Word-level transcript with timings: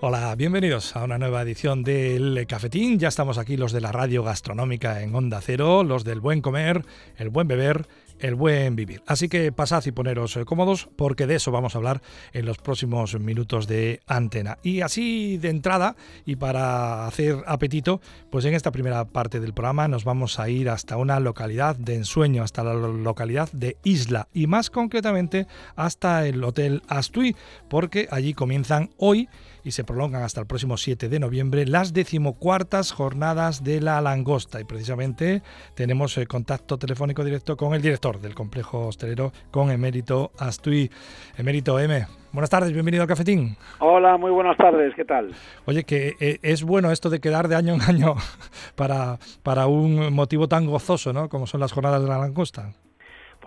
Hola, 0.00 0.32
bienvenidos 0.36 0.94
a 0.94 1.02
una 1.02 1.18
nueva 1.18 1.42
edición 1.42 1.82
del 1.82 2.46
Cafetín. 2.46 3.00
Ya 3.00 3.08
estamos 3.08 3.36
aquí 3.36 3.56
los 3.56 3.72
de 3.72 3.80
la 3.80 3.90
radio 3.90 4.22
gastronómica 4.22 5.02
en 5.02 5.12
Onda 5.12 5.40
Cero, 5.40 5.82
los 5.82 6.04
del 6.04 6.20
buen 6.20 6.40
comer, 6.40 6.84
el 7.16 7.30
buen 7.30 7.48
beber 7.48 7.88
el 8.20 8.34
buen 8.34 8.76
vivir. 8.76 9.02
Así 9.06 9.28
que 9.28 9.52
pasad 9.52 9.84
y 9.86 9.92
poneros 9.92 10.36
eh, 10.36 10.44
cómodos 10.44 10.88
porque 10.96 11.26
de 11.26 11.36
eso 11.36 11.50
vamos 11.50 11.74
a 11.74 11.78
hablar 11.78 12.02
en 12.32 12.46
los 12.46 12.58
próximos 12.58 13.18
minutos 13.18 13.66
de 13.66 14.00
antena. 14.06 14.58
Y 14.62 14.80
así 14.80 15.38
de 15.38 15.50
entrada 15.50 15.96
y 16.24 16.36
para 16.36 17.06
hacer 17.06 17.36
apetito, 17.46 18.00
pues 18.30 18.44
en 18.44 18.54
esta 18.54 18.72
primera 18.72 19.04
parte 19.04 19.40
del 19.40 19.54
programa 19.54 19.88
nos 19.88 20.04
vamos 20.04 20.38
a 20.38 20.48
ir 20.48 20.68
hasta 20.68 20.96
una 20.96 21.20
localidad 21.20 21.76
de 21.76 21.96
ensueño, 21.96 22.42
hasta 22.42 22.64
la 22.64 22.74
localidad 22.74 23.50
de 23.52 23.76
Isla 23.84 24.28
y 24.32 24.46
más 24.46 24.70
concretamente 24.70 25.46
hasta 25.76 26.26
el 26.26 26.42
Hotel 26.42 26.82
Astui, 26.88 27.36
porque 27.68 28.08
allí 28.10 28.34
comienzan 28.34 28.90
hoy 28.96 29.28
y 29.64 29.72
se 29.72 29.84
prolongan 29.84 30.22
hasta 30.22 30.40
el 30.40 30.46
próximo 30.46 30.76
7 30.76 31.08
de 31.08 31.18
noviembre 31.18 31.66
las 31.66 31.92
decimocuartas 31.92 32.92
jornadas 32.92 33.64
de 33.64 33.80
la 33.80 34.00
langosta. 34.00 34.60
Y 34.60 34.64
precisamente 34.64 35.42
tenemos 35.74 36.16
el 36.18 36.28
contacto 36.28 36.78
telefónico 36.78 37.24
directo 37.24 37.56
con 37.56 37.74
el 37.74 37.82
director 37.82 38.20
del 38.20 38.34
complejo 38.34 38.86
hostelero, 38.86 39.32
con 39.50 39.70
Emérito 39.70 40.32
Astui. 40.38 40.90
Emérito 41.36 41.78
M. 41.78 42.06
Buenas 42.32 42.50
tardes, 42.50 42.72
bienvenido 42.72 43.02
al 43.02 43.08
Cafetín. 43.08 43.56
Hola, 43.78 44.18
muy 44.18 44.30
buenas 44.30 44.56
tardes, 44.56 44.94
¿qué 44.94 45.04
tal? 45.04 45.32
Oye, 45.64 45.84
que 45.84 46.14
eh, 46.20 46.38
es 46.42 46.62
bueno 46.62 46.90
esto 46.90 47.08
de 47.08 47.20
quedar 47.20 47.48
de 47.48 47.56
año 47.56 47.74
en 47.74 47.82
año 47.82 48.14
para, 48.76 49.18
para 49.42 49.66
un 49.66 50.12
motivo 50.12 50.46
tan 50.46 50.66
gozoso, 50.66 51.12
¿no? 51.12 51.28
Como 51.28 51.46
son 51.46 51.60
las 51.60 51.72
jornadas 51.72 52.02
de 52.02 52.08
la 52.08 52.18
langosta. 52.18 52.74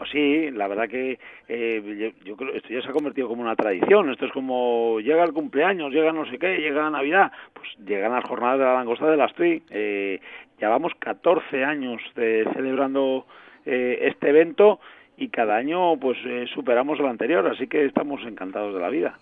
Pues 0.01 0.13
sí, 0.13 0.49
la 0.49 0.67
verdad 0.67 0.89
que 0.89 1.19
eh, 1.47 2.11
yo, 2.25 2.35
creo 2.35 2.55
esto 2.55 2.69
ya 2.69 2.81
se 2.81 2.89
ha 2.89 2.91
convertido 2.91 3.27
como 3.27 3.43
una 3.43 3.55
tradición. 3.55 4.09
Esto 4.09 4.25
es 4.25 4.31
como 4.31 4.99
llega 4.99 5.23
el 5.23 5.31
cumpleaños, 5.31 5.93
llega 5.93 6.11
no 6.11 6.25
sé 6.25 6.39
qué, 6.39 6.57
llega 6.57 6.89
Navidad, 6.89 7.31
pues 7.53 7.69
llegan 7.85 8.13
las 8.13 8.23
jornadas 8.23 8.57
de 8.57 8.65
la 8.65 8.73
langosta 8.73 9.05
de 9.11 9.17
las 9.17 9.31
TUI. 9.35 9.61
Eh, 9.69 10.19
llevamos 10.59 10.93
14 10.97 11.63
años 11.63 12.01
de, 12.15 12.47
celebrando 12.55 13.27
eh, 13.63 13.99
este 14.01 14.29
evento 14.29 14.79
y 15.17 15.29
cada 15.29 15.55
año 15.55 15.99
pues 15.99 16.17
eh, 16.25 16.45
superamos 16.53 16.99
el 16.99 17.05
anterior, 17.05 17.45
así 17.47 17.67
que 17.67 17.85
estamos 17.85 18.21
encantados 18.25 18.73
de 18.73 18.79
la 18.79 18.89
vida. 18.89 19.19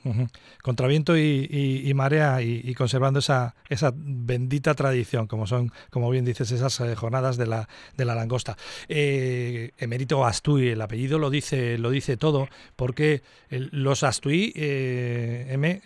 Contra 0.64 0.88
viento 0.88 1.18
y, 1.18 1.92
marea 1.94 2.42
y, 2.42 2.74
conservando 2.74 3.20
esa, 3.20 3.56
esa 3.68 3.92
bendita 3.94 4.74
tradición, 4.76 5.28
como 5.28 5.46
son, 5.46 5.72
como 5.90 6.10
bien 6.10 6.24
dices, 6.24 6.52
esas 6.52 6.80
eh, 6.80 6.96
jornadas 6.96 7.38
de 7.38 7.48
la, 7.48 7.68
de 7.98 8.06
la 8.06 8.16
langosta. 8.16 8.56
Eh, 8.88 9.72
emérito 9.78 10.26
Astui, 10.26 10.70
el 10.70 10.82
apellido 10.82 11.20
lo 11.20 11.30
dice, 11.30 11.78
lo 11.78 11.90
dice 11.90 12.16
todo, 12.16 12.48
porque 12.76 13.22
los 13.50 14.04
Astui, 14.04 14.54
M, 14.56 15.82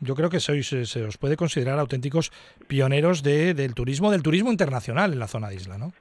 yo 0.00 0.14
creo 0.14 0.28
que 0.28 0.40
sois, 0.40 0.68
se 0.68 1.04
os 1.04 1.16
puede 1.16 1.36
considerar 1.36 1.78
auténticos 1.78 2.32
pioneros 2.66 3.22
de, 3.22 3.54
del 3.54 3.74
turismo, 3.74 4.10
del 4.10 4.22
turismo 4.22 4.50
internacional 4.50 5.12
en 5.12 5.18
la 5.18 5.28
zona 5.28 5.48
de 5.48 5.56
isla, 5.56 5.78
¿no? 5.78 5.92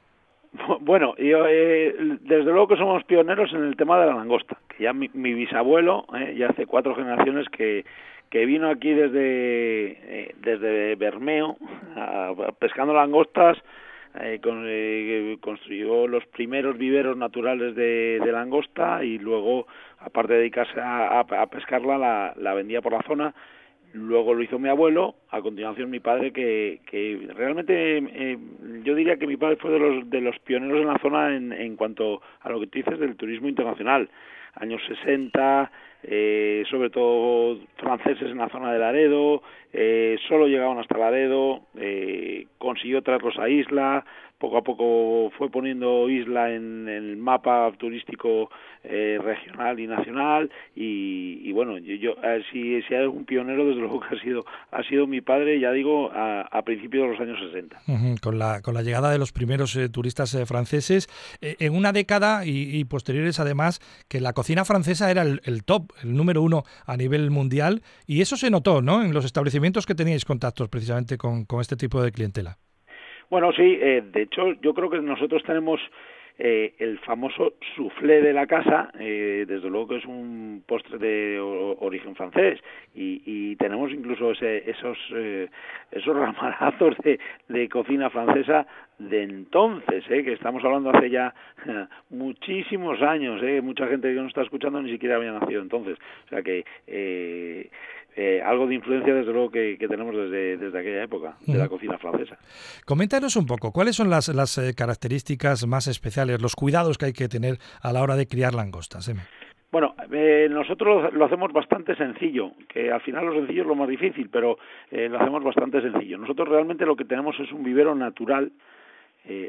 Bueno, 0.85 1.15
yo, 1.15 1.47
eh, 1.47 1.95
desde 2.21 2.43
luego 2.43 2.67
que 2.67 2.75
somos 2.75 3.05
pioneros 3.05 3.53
en 3.53 3.63
el 3.63 3.77
tema 3.77 3.97
de 4.01 4.07
la 4.07 4.15
langosta, 4.15 4.57
que 4.67 4.83
ya 4.83 4.91
mi, 4.91 5.07
bisabuelo, 5.13 6.05
eh, 6.13 6.35
ya 6.37 6.49
hace 6.49 6.65
cuatro 6.65 6.93
generaciones 6.93 7.47
que, 7.47 7.85
que 8.29 8.45
vino 8.45 8.69
aquí 8.69 8.91
desde, 8.91 9.91
eh, 9.91 10.35
desde 10.41 10.95
Bermeo, 10.95 11.55
pescando 12.59 12.93
langostas, 12.93 13.57
eh, 14.19 14.41
con, 14.43 14.65
eh, 14.67 15.37
construyó 15.39 16.05
los 16.05 16.25
primeros 16.25 16.77
viveros 16.77 17.15
naturales 17.15 17.75
de, 17.75 18.19
de, 18.21 18.31
langosta 18.33 19.05
y 19.05 19.19
luego, 19.19 19.67
aparte 19.99 20.33
de 20.33 20.39
dedicarse 20.39 20.81
a, 20.81 21.21
a 21.21 21.47
pescarla, 21.47 21.97
la, 21.97 22.33
la 22.35 22.53
vendía 22.53 22.81
por 22.81 22.91
la 22.91 23.01
zona 23.03 23.33
Luego 23.93 24.33
lo 24.33 24.41
hizo 24.41 24.57
mi 24.57 24.69
abuelo, 24.69 25.15
a 25.29 25.41
continuación 25.41 25.91
mi 25.91 25.99
padre, 25.99 26.33
que, 26.33 26.81
que 26.85 27.27
realmente 27.35 27.97
eh, 27.97 28.37
yo 28.83 28.95
diría 28.95 29.17
que 29.17 29.27
mi 29.27 29.37
padre 29.37 29.57
fue 29.57 29.69
de 29.69 29.79
los, 29.79 30.09
de 30.09 30.19
los 30.19 30.37
pioneros 30.39 30.81
en 30.81 30.87
la 30.87 30.97
zona 30.97 31.35
en, 31.35 31.53
en 31.53 31.75
cuanto 31.75 32.21
a 32.41 32.49
lo 32.49 32.59
que 32.59 32.67
tú 32.67 32.79
dices 32.79 32.99
del 32.99 33.15
turismo 33.15 33.47
internacional. 33.47 34.09
Años 34.55 34.81
60, 34.87 35.71
eh, 36.03 36.63
sobre 36.69 36.89
todo 36.89 37.59
franceses 37.77 38.29
en 38.29 38.37
la 38.37 38.49
zona 38.49 38.73
de 38.73 38.79
Laredo, 38.79 39.41
eh, 39.71 40.17
solo 40.27 40.47
llegaban 40.47 40.77
hasta 40.77 40.97
Laredo, 40.97 41.61
eh, 41.77 42.47
consiguió 42.57 43.01
traerlos 43.01 43.37
a 43.39 43.49
Isla, 43.49 44.05
poco 44.43 44.57
a 44.57 44.61
poco 44.61 45.31
fue 45.37 45.49
poniendo 45.49 46.09
Isla 46.09 46.51
en, 46.53 46.89
el 46.89 47.15
mapa 47.15 47.71
turístico 47.77 48.49
eh, 48.83 49.17
regional 49.23 49.79
y 49.79 49.87
nacional 49.87 50.51
y, 50.75 51.49
bueno 51.53 51.77
yo, 51.77 52.15
si, 52.51 52.81
si, 52.81 52.93
hay 52.93 53.03
algún 53.03 53.23
pionero 53.23 53.65
desde 53.65 53.79
luego 53.79 54.01
que 54.01 54.17
ha 54.17 54.19
sido 54.19 54.45
ha 54.71 54.83
sido 54.83 55.07
mi 55.07 55.21
padre 55.21 55.61
ya 55.61 55.71
digo 55.71 56.11
a, 56.13 56.61
principios 56.65 57.03
de 57.03 57.11
los 57.11 57.21
años 57.21 57.39
60 57.53 57.81
con 58.21 58.37
la 58.37 58.61
con 58.61 58.73
la 58.73 58.81
llegada 58.81 59.11
de 59.11 59.17
los 59.17 59.31
primeros 59.31 59.77
eh, 59.77 59.87
turistas 59.87 60.33
eh, 60.33 60.45
franceses 60.45 61.07
en 61.39 61.73
una 61.73 61.93
década 61.93 62.45
y, 62.45 62.83
posteriores 62.83 63.39
además 63.39 63.79
que 64.09 64.19
la 64.19 64.33
cocina 64.43 64.65
francesa 64.65 65.09
era 65.09 65.21
el, 65.21 65.63
top 65.63 65.93
el 66.03 66.17
número 66.17 66.41
uno 66.41 66.63
a 66.85 66.97
nivel 66.97 67.31
mundial 67.31 67.79
y 68.05 68.19
eso 68.19 68.35
se 68.35 68.49
notó 68.49 68.81
no 68.81 69.01
en 69.01 69.13
los 69.13 69.23
establecimientos 69.23 69.85
que 69.85 69.95
teníais 69.95 70.25
contactos 70.25 70.67
precisamente 70.67 71.17
con, 71.17 71.45
con 71.45 71.61
este 71.61 71.77
tipo 71.77 72.03
de 72.03 72.11
clientela. 72.11 72.57
Bueno, 73.29 73.53
sí, 73.53 73.79
eh, 73.79 74.03
de 74.03 74.23
hecho 74.23 74.51
yo 74.61 74.73
creo 74.73 74.89
que 74.89 74.99
nosotros 74.99 75.41
tenemos 75.47 75.79
eh, 76.39 76.73
el 76.79 76.97
famoso 76.99 77.53
soufflé 77.75 78.21
de 78.21 78.33
la 78.33 78.47
casa, 78.47 78.89
eh, 78.99 79.45
desde 79.47 79.69
luego 79.69 79.89
que 79.89 79.97
es 79.97 80.05
un 80.05 80.63
postre 80.67 80.97
de 80.97 81.39
origen 81.39 82.15
francés 82.15 82.59
y, 82.95 83.55
tenemos 83.57 83.91
incluso 83.91 84.31
ese, 84.31 84.69
esos 84.69 84.97
eh, 85.15 85.47
esos 85.91 86.15
ramarazos 86.17 86.97
de, 87.03 87.19
de, 87.47 87.69
cocina 87.69 88.09
francesa 88.09 88.65
de 88.99 89.23
entonces, 89.23 90.03
eh, 90.09 90.23
que 90.23 90.33
estamos 90.33 90.63
hablando 90.63 90.91
hace 90.91 91.09
ya 91.09 91.33
muchísimos 92.09 93.01
años, 93.01 93.41
eh, 93.43 93.61
mucha 93.61 93.87
gente 93.87 94.09
que 94.09 94.19
nos 94.19 94.27
está 94.27 94.41
escuchando 94.41 94.81
ni 94.81 94.91
siquiera 94.91 95.15
había 95.15 95.31
nacido 95.31 95.61
entonces, 95.61 95.97
o 96.25 96.29
sea 96.29 96.41
que 96.41 96.65
eh, 96.87 97.69
eh, 98.15 98.41
algo 98.45 98.67
de 98.67 98.75
influencia 98.75 99.13
desde 99.13 99.31
luego 99.33 99.49
que, 99.49 99.75
tenemos 99.79 100.15
desde, 100.15 100.57
desde, 100.57 100.79
aquella 100.79 101.03
época 101.03 101.35
de 101.47 101.57
la 101.57 101.67
cocina 101.67 101.97
francesa. 101.97 102.37
Coméntanos 102.85 103.35
un 103.35 103.47
poco, 103.47 103.71
¿cuáles 103.71 103.95
son 103.95 104.09
las, 104.11 104.27
las 104.29 104.57
eh, 104.59 104.75
características 104.75 105.65
más 105.65 105.87
especiales, 105.87 106.39
los 106.39 106.55
cuidados 106.55 106.99
que 106.99 107.05
hay 107.05 107.13
que 107.13 107.27
tener 107.27 107.57
a 107.81 107.91
la 107.91 108.03
hora 108.03 108.15
de 108.15 108.27
criar 108.27 108.53
langostas? 108.53 109.11
Bueno, 109.71 109.95
eh, 110.11 110.47
nosotros 110.51 111.11
lo 111.11 111.25
hacemos 111.25 111.51
bastante 111.53 111.95
sencillo, 111.95 112.51
que 112.69 112.91
al 112.91 113.01
final 113.01 113.25
lo 113.25 113.33
sencillo 113.33 113.63
es 113.63 113.67
lo 113.67 113.75
más 113.75 113.89
difícil, 113.89 114.29
pero 114.29 114.59
lo 114.91 115.19
hacemos 115.19 115.43
bastante 115.43 115.81
sencillo. 115.81 116.19
Nosotros 116.19 116.47
realmente 116.47 116.85
lo 116.85 116.95
que 116.95 117.05
tenemos 117.05 117.35
es 117.39 117.51
un 117.51 117.63
vivero 117.63 117.95
natural, 117.95 118.51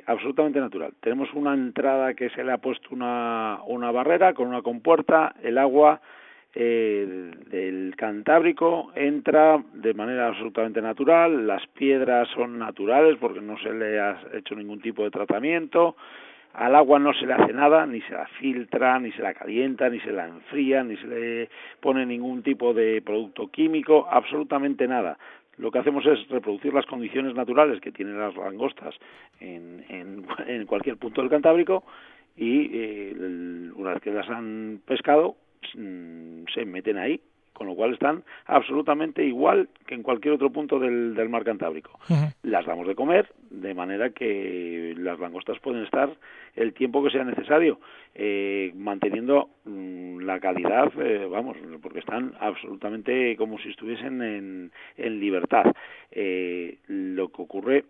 absolutamente 0.07 0.61
natural. 0.61 0.93
Tenemos 1.01 1.33
una 1.35 1.53
entrada 1.55 2.15
que 2.15 2.31
se 2.31 2.45
le 2.45 2.53
ha 2.53 2.59
puesto 2.59 2.89
una, 2.93 3.59
una 3.67 3.91
barrera 3.91 4.33
con 4.33 4.49
una 4.49 4.63
compuerta, 4.63 5.35
el 5.43 5.59
agua 5.59 6.01
eh, 6.57 7.33
del 7.51 7.97
Cantábrico 7.97 8.93
entra 8.95 9.61
de 9.73 9.93
manera 9.93 10.29
absolutamente 10.29 10.81
natural, 10.81 11.49
las 11.49 11.67
piedras 11.69 12.29
son 12.29 12.61
naturales 12.61 13.17
porque 13.21 13.41
no 13.41 13.59
se 13.59 13.73
le 13.73 13.99
ha 13.99 14.21
hecho 14.35 14.55
ningún 14.55 14.81
tipo 14.81 15.03
de 15.03 15.11
tratamiento, 15.11 15.97
al 16.53 16.77
agua 16.77 17.01
no 17.01 17.13
se 17.13 17.27
le 17.27 17.33
hace 17.33 17.53
nada, 17.53 17.85
ni 17.87 18.01
se 18.03 18.13
la 18.13 18.27
filtra, 18.39 19.01
ni 19.01 19.11
se 19.11 19.23
la 19.23 19.35
calienta, 19.35 19.89
ni 19.89 19.99
se 19.99 20.13
la 20.13 20.29
enfría, 20.29 20.85
ni 20.85 20.97
se 20.97 21.09
le 21.09 21.49
pone 21.81 22.07
ningún 22.07 22.45
tipo 22.45 22.73
de 22.73 23.03
producto 23.03 23.49
químico, 23.49 24.07
absolutamente 24.09 24.87
nada. 24.87 25.19
Lo 25.57 25.71
que 25.71 25.79
hacemos 25.79 26.05
es 26.07 26.29
reproducir 26.29 26.75
las 26.75 26.87
condiciones 26.87 27.35
naturales 27.35 27.81
que 27.81 27.93
tienen 27.93 28.19
las 28.19 28.35
langostas 28.37 28.95
en, 29.41 29.85
en, 29.89 30.67
cualquier 30.67 30.97
punto 30.97 31.21
del 31.21 31.31
Cantábrico 31.31 31.85
y 32.37 32.71
eh, 32.73 33.17
una 33.77 33.95
vez 33.95 34.03
que 34.03 34.13
las 34.13 34.29
han 34.29 34.81
pescado, 34.85 35.37
Mm, 35.75 36.45
se 36.53 36.65
meten 36.65 36.99
ahí, 36.99 37.21
con 37.55 37.69
lo 37.69 37.75
cual 37.75 37.95
están 37.95 38.23
absolutamente 38.47 39.25
igual 39.25 39.69
que 39.87 39.95
en 39.95 40.03
cualquier 40.03 40.35
otro 40.35 40.51
punto 40.51 40.79
del, 40.79 41.15
del 41.15 41.29
mar 41.29 41.45
Cantábrico. 41.45 41.99
Las 42.43 42.67
damos 42.67 42.87
de 42.87 42.95
comer 42.95 43.31
de 43.51 43.73
manera 43.73 44.11
que 44.11 44.95
las 44.99 45.19
langostas 45.19 45.59
pueden 45.61 45.85
estar 45.85 46.11
el 46.57 46.73
tiempo 46.73 47.03
que 47.03 47.11
sea 47.11 47.25
necesario, 47.25 47.81
eh, 48.15 48.73
manteniendo 48.77 49.51
mm, 49.65 50.21
la 50.21 50.39
calidad, 50.39 50.93
eh, 51.01 51.27
vamos, 51.31 51.57
porque 51.83 51.99
están 51.99 52.35
absolutamente 52.41 53.37
como 53.37 53.59
si 53.59 53.71
estuviesen 53.71 54.23
en, 54.23 54.73
en 54.97 55.21
libertad. 55.21 55.65
Eh, 56.11 56.79
lo 56.87 57.29
que 57.29 57.43
ocurre, 57.43 57.85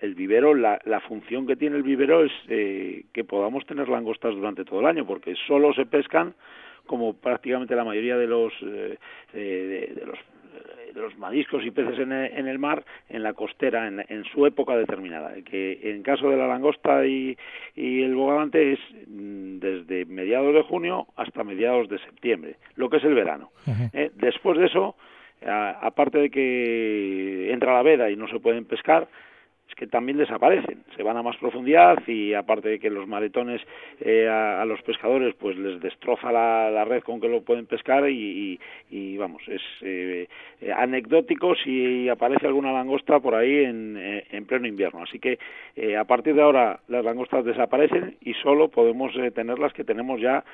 el 0.00 0.14
vivero, 0.14 0.54
la, 0.54 0.80
la 0.84 1.00
función 1.00 1.46
que 1.46 1.56
tiene 1.56 1.76
el 1.76 1.82
vivero 1.82 2.24
es 2.24 2.32
que 2.48 3.24
podamos 3.24 3.66
tener 3.66 3.88
langostas 3.88 4.34
durante 4.34 4.64
todo 4.64 4.80
el 4.80 4.86
año, 4.86 5.06
porque 5.06 5.34
solo 5.46 5.72
se 5.74 5.86
pescan 5.86 6.34
como 6.88 7.14
prácticamente 7.14 7.76
la 7.76 7.84
mayoría 7.84 8.16
de 8.16 8.26
los 8.26 8.52
eh, 8.62 8.98
de, 9.32 10.02
los 10.04 10.18
de 10.92 11.00
los 11.00 11.16
mariscos 11.16 11.64
y 11.64 11.70
peces 11.70 11.98
en 12.00 12.12
el, 12.12 12.58
mar 12.58 12.84
en 13.08 13.22
la 13.22 13.34
costera 13.34 13.86
en, 13.86 14.24
su 14.24 14.46
época 14.46 14.76
determinada. 14.76 15.34
Que 15.44 15.78
en 15.82 16.02
caso 16.02 16.28
de 16.30 16.36
la 16.36 16.48
langosta 16.48 17.06
y, 17.06 17.36
y 17.76 18.02
el 18.02 18.16
bogavante 18.16 18.72
es 18.72 18.80
mm, 19.06 19.58
desde 19.58 20.06
mediados 20.06 20.52
de 20.54 20.62
junio 20.62 21.06
hasta 21.14 21.44
mediados 21.44 21.88
de 21.88 21.98
septiembre 22.00 22.56
lo 22.74 22.90
que 22.90 22.96
es 22.96 23.04
el 23.04 23.14
verano. 23.14 23.50
Eh, 23.92 24.10
después 24.16 24.58
de 24.58 24.66
eso 24.66 24.96
aparte 25.46 26.18
de 26.18 26.30
que 26.30 27.52
entra 27.52 27.74
la 27.74 27.82
veda 27.82 28.10
y 28.10 28.16
no 28.16 28.28
se 28.28 28.40
pueden 28.40 28.64
pescar, 28.64 29.08
es 29.68 29.74
que 29.74 29.86
también 29.86 30.16
desaparecen, 30.16 30.82
se 30.96 31.02
van 31.02 31.18
a 31.18 31.22
más 31.22 31.36
profundidad 31.36 31.98
y 32.06 32.32
aparte 32.32 32.70
de 32.70 32.78
que 32.78 32.88
los 32.88 33.06
maretones 33.06 33.60
eh, 34.00 34.26
a, 34.26 34.64
los 34.64 34.80
pescadores 34.82 35.34
pues 35.34 35.58
les 35.58 35.80
destroza 35.80 36.32
la, 36.32 36.84
red 36.86 37.02
con 37.02 37.20
que 37.20 37.28
lo 37.28 37.42
pueden 37.42 37.66
pescar 37.66 38.08
y, 38.08 38.58
vamos, 39.18 39.42
es 39.46 39.60
eh, 39.82 40.26
anecdótico 40.74 41.54
si 41.56 42.08
aparece 42.08 42.46
alguna 42.46 42.72
langosta 42.72 43.20
por 43.20 43.34
ahí 43.34 43.64
en, 43.64 43.96
en 44.30 44.46
pleno 44.46 44.66
invierno. 44.66 45.02
Así 45.02 45.18
que 45.18 45.38
eh, 45.76 45.96
a 45.96 46.04
partir 46.04 46.34
de 46.34 46.42
ahora 46.42 46.80
las 46.88 47.04
langostas 47.04 47.44
desaparecen 47.44 48.16
y 48.22 48.34
solo 48.34 48.68
podemos 48.68 49.12
tener 49.34 49.58
las 49.58 49.72
que 49.74 49.84
tenemos 49.84 50.20
ya 50.20 50.44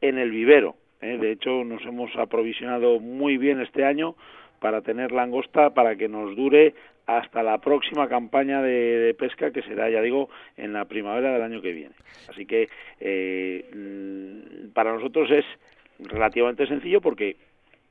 en 0.00 0.18
el 0.18 0.30
vivero. 0.30 0.76
De 1.00 1.32
hecho, 1.32 1.64
nos 1.64 1.82
hemos 1.86 2.14
aprovisionado 2.16 3.00
muy 3.00 3.38
bien 3.38 3.58
este 3.60 3.86
año 3.86 4.16
para 4.60 4.82
tener 4.82 5.12
langosta 5.12 5.70
para 5.70 5.96
que 5.96 6.08
nos 6.08 6.36
dure 6.36 6.74
hasta 7.06 7.42
la 7.42 7.58
próxima 7.58 8.08
campaña 8.08 8.62
de, 8.62 9.14
pesca 9.18 9.50
que 9.50 9.62
será, 9.62 9.90
ya 9.90 10.00
digo, 10.00 10.28
en 10.56 10.72
la 10.72 10.84
primavera 10.84 11.32
del 11.32 11.42
año 11.42 11.60
que 11.60 11.72
viene. 11.72 11.94
Así 12.28 12.46
que 12.46 12.68
eh, 13.00 14.70
para 14.74 14.92
nosotros 14.92 15.30
es 15.30 15.44
relativamente 15.98 16.66
sencillo 16.66 17.00
porque 17.00 17.36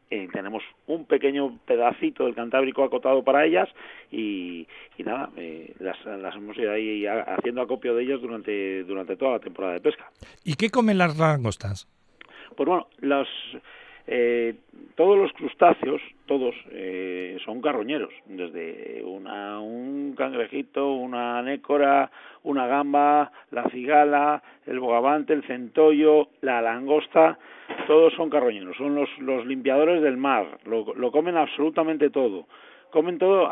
eh, 0.10 0.28
tenemos 0.34 0.64
un 0.88 1.06
pequeño 1.06 1.60
pedacito 1.66 2.26
del 2.26 2.34
Cantábrico 2.34 2.84
acotado 2.84 3.24
para 3.24 3.46
ellas 3.46 3.70
y, 4.12 4.68
nada, 4.98 5.30
eh, 5.38 5.76
las, 5.80 5.98
hemos 6.36 6.58
ido 6.58 6.72
ahí 6.72 7.06
haciendo 7.06 7.62
acopio 7.62 7.94
de 7.96 8.04
ellas 8.04 8.22
durante, 8.22 8.84
durante 8.84 9.16
toda 9.16 9.34
la 9.34 9.40
temporada 9.40 9.74
de 9.74 9.82
pesca. 9.82 10.10
¿Y 10.44 10.56
qué 10.56 10.70
comen 10.70 10.98
las 10.98 11.18
langostas? 11.18 11.88
Pues 12.56 12.68
bueno, 12.68 12.88
los 13.00 13.28
eh, 14.12 14.56
todos 14.96 15.20
los 15.20 15.32
crustáceos, 15.34 16.02
todos, 16.30 16.54
eh, 16.70 17.40
son 17.44 17.60
carroñeros, 17.60 18.14
desde 18.28 19.04
una, 19.04 19.60
un 19.60 20.14
cangrejito, 20.16 20.94
una 20.94 21.42
nécora, 21.42 22.12
una 22.44 22.68
gamba, 22.68 23.32
la 23.50 23.64
cigala, 23.72 24.44
el 24.68 24.80
bogavante, 24.80 25.34
el 25.34 25.42
centollo, 25.48 26.28
la 26.42 26.62
langosta, 26.62 27.40
todos 27.88 28.14
son 28.14 28.30
carroñeros, 28.30 28.78
son 28.78 28.94
los, 28.94 29.10
los 29.18 29.44
limpiadores 29.48 30.04
del 30.04 30.18
mar, 30.18 30.60
lo, 30.66 30.94
lo 30.94 31.12
comen 31.12 31.36
absolutamente 31.36 32.12
todo, 32.12 32.46
comen 32.92 33.18
todo, 33.18 33.50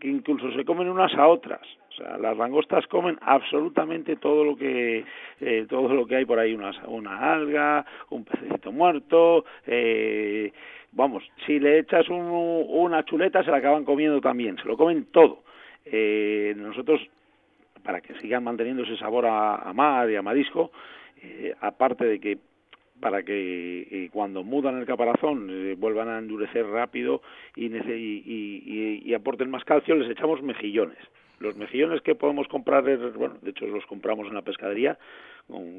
incluso 0.00 0.50
se 0.52 0.64
comen 0.64 0.88
unas 0.88 1.14
a 1.16 1.28
otras, 1.28 1.60
o 1.90 1.96
sea, 1.96 2.16
las 2.16 2.38
langostas 2.38 2.86
comen 2.86 3.18
absolutamente 3.20 4.16
todo 4.16 4.44
lo 4.44 4.56
que 4.56 5.04
eh, 5.40 5.66
todo 5.68 5.88
lo 5.94 6.06
que 6.06 6.16
hay 6.16 6.24
por 6.24 6.38
ahí, 6.38 6.54
una, 6.54 6.72
una 6.86 7.34
alga, 7.34 7.84
un 8.10 8.24
pececito 8.24 8.72
muerto, 8.72 9.44
eh, 9.66 10.50
vamos, 10.94 11.22
si 11.46 11.58
le 11.58 11.78
echas 11.78 12.08
una 12.08 13.04
chuleta 13.04 13.44
se 13.44 13.50
la 13.50 13.58
acaban 13.58 13.84
comiendo 13.84 14.20
también, 14.20 14.56
se 14.56 14.64
lo 14.64 14.76
comen 14.76 15.06
todo. 15.12 15.42
Eh, 15.84 16.54
nosotros, 16.56 17.00
para 17.82 18.00
que 18.00 18.14
sigan 18.20 18.44
manteniendo 18.44 18.84
ese 18.84 18.96
sabor 18.96 19.26
a, 19.26 19.72
mar 19.74 20.10
y 20.10 20.16
a 20.16 20.22
marisco, 20.22 20.70
eh, 21.22 21.54
aparte 21.60 22.04
de 22.04 22.20
que 22.20 22.38
para 23.00 23.22
que 23.22 24.08
cuando 24.12 24.44
mudan 24.44 24.78
el 24.78 24.86
caparazón 24.86 25.50
vuelvan 25.78 26.08
a 26.08 26.18
endurecer 26.18 26.64
rápido 26.64 27.22
y, 27.54 27.66
y, 27.66 29.02
y, 29.04 29.14
aporten 29.14 29.50
más 29.50 29.64
calcio, 29.64 29.96
les 29.96 30.10
echamos 30.10 30.42
mejillones. 30.42 30.98
Los 31.40 31.56
mejillones 31.56 32.00
que 32.02 32.14
podemos 32.14 32.48
comprar, 32.48 32.82
bueno, 33.16 33.36
de 33.42 33.50
hecho 33.50 33.66
los 33.66 33.84
compramos 33.86 34.28
en 34.28 34.34
la 34.34 34.42
pescadería, 34.42 34.98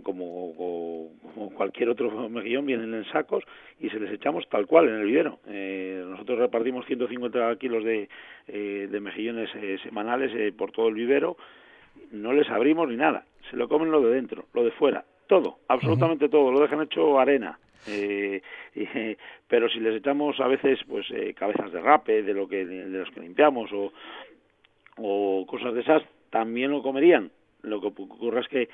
como, 0.03 1.11
cualquier 1.55 1.89
otro 1.89 2.29
mejillón, 2.29 2.65
vienen 2.65 2.93
en 2.93 3.05
sacos 3.05 3.43
y 3.79 3.89
se 3.89 3.99
les 3.99 4.11
echamos 4.11 4.47
tal 4.49 4.67
cual 4.67 4.89
en 4.89 4.95
el 4.95 5.05
vivero. 5.05 5.39
Eh, 5.47 6.03
nosotros 6.07 6.39
repartimos 6.39 6.85
150 6.85 7.55
kilos 7.57 7.83
de, 7.83 8.09
eh, 8.47 8.87
de 8.89 8.99
mejillones 8.99 9.49
eh, 9.55 9.77
semanales 9.83 10.31
eh, 10.35 10.53
por 10.55 10.71
todo 10.71 10.89
el 10.89 10.95
vivero, 10.95 11.37
no 12.11 12.33
les 12.33 12.49
abrimos 12.49 12.87
ni 12.89 12.97
nada, 12.97 13.25
se 13.49 13.57
lo 13.57 13.67
comen 13.67 13.91
lo 13.91 14.01
de 14.01 14.15
dentro, 14.15 14.45
lo 14.53 14.63
de 14.63 14.71
fuera, 14.71 15.05
todo, 15.27 15.59
absolutamente 15.67 16.29
todo, 16.29 16.51
lo 16.51 16.61
dejan 16.61 16.81
hecho 16.81 17.19
arena. 17.19 17.59
Eh, 17.87 19.15
pero 19.47 19.69
si 19.69 19.79
les 19.79 19.95
echamos 19.95 20.39
a 20.39 20.47
veces 20.47 20.79
pues 20.87 21.05
eh, 21.11 21.35
cabezas 21.37 21.71
de 21.71 21.79
rape 21.79 22.23
de 22.23 22.33
lo 22.33 22.47
que 22.47 22.65
de 22.65 22.87
los 22.87 23.11
que 23.11 23.21
limpiamos 23.21 23.71
o 23.71 23.93
o 24.97 25.45
cosas 25.47 25.73
de 25.73 25.81
esas, 25.81 26.03
también 26.29 26.71
lo 26.71 26.81
comerían. 26.81 27.31
Lo 27.61 27.81
que 27.81 27.87
ocurre 27.87 28.41
es 28.41 28.47
que 28.47 28.69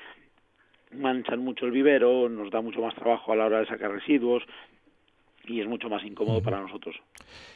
manchan 0.92 1.40
mucho 1.40 1.66
el 1.66 1.72
vivero, 1.72 2.28
nos 2.28 2.50
da 2.50 2.60
mucho 2.60 2.80
más 2.80 2.94
trabajo 2.94 3.32
a 3.32 3.36
la 3.36 3.46
hora 3.46 3.60
de 3.60 3.66
sacar 3.66 3.90
residuos 3.90 4.42
y 5.46 5.60
es 5.60 5.66
mucho 5.66 5.88
más 5.88 6.04
incómodo 6.04 6.42
para 6.42 6.60
nosotros. 6.60 6.94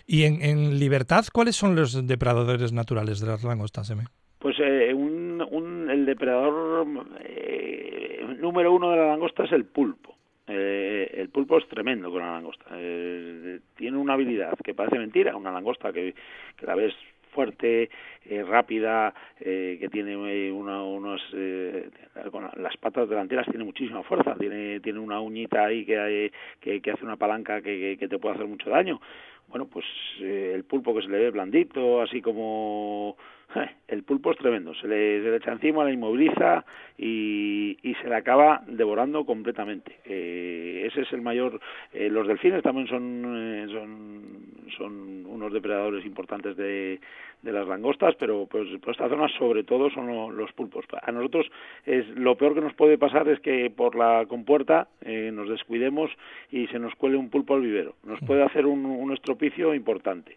¿Y 0.07 0.25
en, 0.25 0.43
en 0.43 0.79
libertad 0.79 1.25
cuáles 1.33 1.57
son 1.57 1.77
los 1.77 2.07
depredadores 2.07 2.73
naturales 2.73 3.21
de 3.21 3.27
las 3.27 3.45
langostas, 3.45 3.91
M? 3.91 4.05
Pues 4.39 4.57
eh, 4.61 4.93
un, 4.95 5.45
un, 5.51 5.91
el 5.91 6.05
depredador 6.07 6.87
eh, 7.21 8.25
número 8.39 8.73
uno 8.73 8.91
de 8.91 8.97
la 8.97 9.07
langosta 9.09 9.45
es 9.45 9.53
el 9.53 9.65
pulpo. 9.65 10.15
Eh, 10.47 11.11
el 11.15 11.29
pulpo 11.31 11.59
es 11.59 11.67
tremendo 11.69 12.11
con 12.11 12.21
la 12.21 12.33
langosta. 12.33 12.67
Eh, 12.73 13.61
tiene 13.77 13.97
una 13.97 14.15
habilidad 14.15 14.57
que 14.62 14.75
parece 14.75 14.99
mentira, 14.99 15.37
una 15.37 15.51
langosta 15.51 15.93
que, 15.93 16.15
que 16.57 16.67
la 16.67 16.75
ves 16.75 16.95
fuerte, 17.37 17.91
eh, 18.25 18.43
rápida, 18.43 19.12
eh, 19.38 19.77
que 19.79 19.91
tiene 19.91 20.12
eh, 20.12 20.50
una, 20.50 20.83
unos, 20.83 21.21
eh, 21.35 21.91
con 22.33 22.49
las 22.56 22.77
patas 22.79 23.11
delanteras 23.11 23.47
tiene 23.47 23.65
muchísima 23.65 24.03
fuerza, 24.03 24.35
tiene, 24.38 24.81
tiene 24.81 24.99
una 24.99 25.21
uñita 25.21 25.67
ahí 25.67 25.85
que, 25.85 26.33
que, 26.61 26.81
que 26.81 26.91
hace 26.91 27.05
una 27.05 27.17
palanca 27.19 27.61
que, 27.61 27.97
que, 28.00 28.09
te 28.09 28.19
puede 28.19 28.37
hacer 28.37 28.47
mucho 28.47 28.71
daño. 28.71 29.00
Bueno, 29.49 29.67
pues 29.67 29.85
eh, 30.21 30.53
el 30.55 30.65
pulpo 30.65 30.94
que 30.94 31.03
se 31.03 31.09
le 31.09 31.19
ve 31.19 31.31
blandito, 31.31 32.00
así 32.00 32.23
como 32.23 33.17
el 33.89 34.03
pulpo 34.03 34.33
es 34.33 34.39
tremendo, 34.39 34.75
se 34.75 34.89
le, 34.89 35.23
se 35.23 35.31
le 35.31 35.37
echa 35.37 35.53
encima, 35.53 35.85
la 35.85 35.93
inmoviliza 35.93 36.65
y, 36.99 37.77
y 37.83 37.95
se 37.95 38.09
la 38.09 38.19
acaba 38.19 38.63
devorando 38.67 39.25
completamente. 39.25 39.97
Eh, 40.05 40.85
ese 40.87 41.03
es 41.03 41.13
el 41.13 41.23
mayor. 41.23 41.61
Eh, 41.93 42.09
los 42.09 42.27
delfines 42.27 42.63
también 42.63 42.87
son, 42.89 43.25
eh, 43.37 43.67
son, 43.71 44.71
son 44.77 45.27
unos 45.27 45.53
depredadores 45.53 46.05
importantes 46.05 46.57
de, 46.57 47.01
de 47.43 47.53
las 47.53 47.67
langostas, 47.67 48.15
pero 48.17 48.47
pues 48.47 48.69
por 48.81 48.91
esta 48.91 49.09
zona 49.09 49.29
sobre 49.39 49.65
todo 49.65 49.91
son 49.91 50.37
los 50.37 50.53
pulpos. 50.53 50.85
A 51.03 51.13
nosotros 51.13 51.47
es 51.85 52.07
lo 52.17 52.37
peor 52.37 52.55
que 52.55 52.61
nos 52.61 52.75
puede 52.75 52.99
pasar 52.99 53.29
es 53.29 53.41
que 53.41 53.71
por 53.71 53.95
la 53.95 54.27
compuerta 54.27 54.89
eh, 55.03 55.31
nos 55.33 55.49
descuidemos 55.49 56.11
y 56.50 56.67
se 56.69 56.79
nos 56.79 56.95
cuele 56.95 57.17
un 57.17 57.31
pulpo 57.31 57.55
al 57.55 57.62
vivero. 57.62 57.95
Nos 58.05 58.21
puede 58.21 58.43
hacer 58.43 58.67
un, 58.67 58.85
un 58.85 59.12
estropicio 59.12 59.75
importante. 59.75 60.37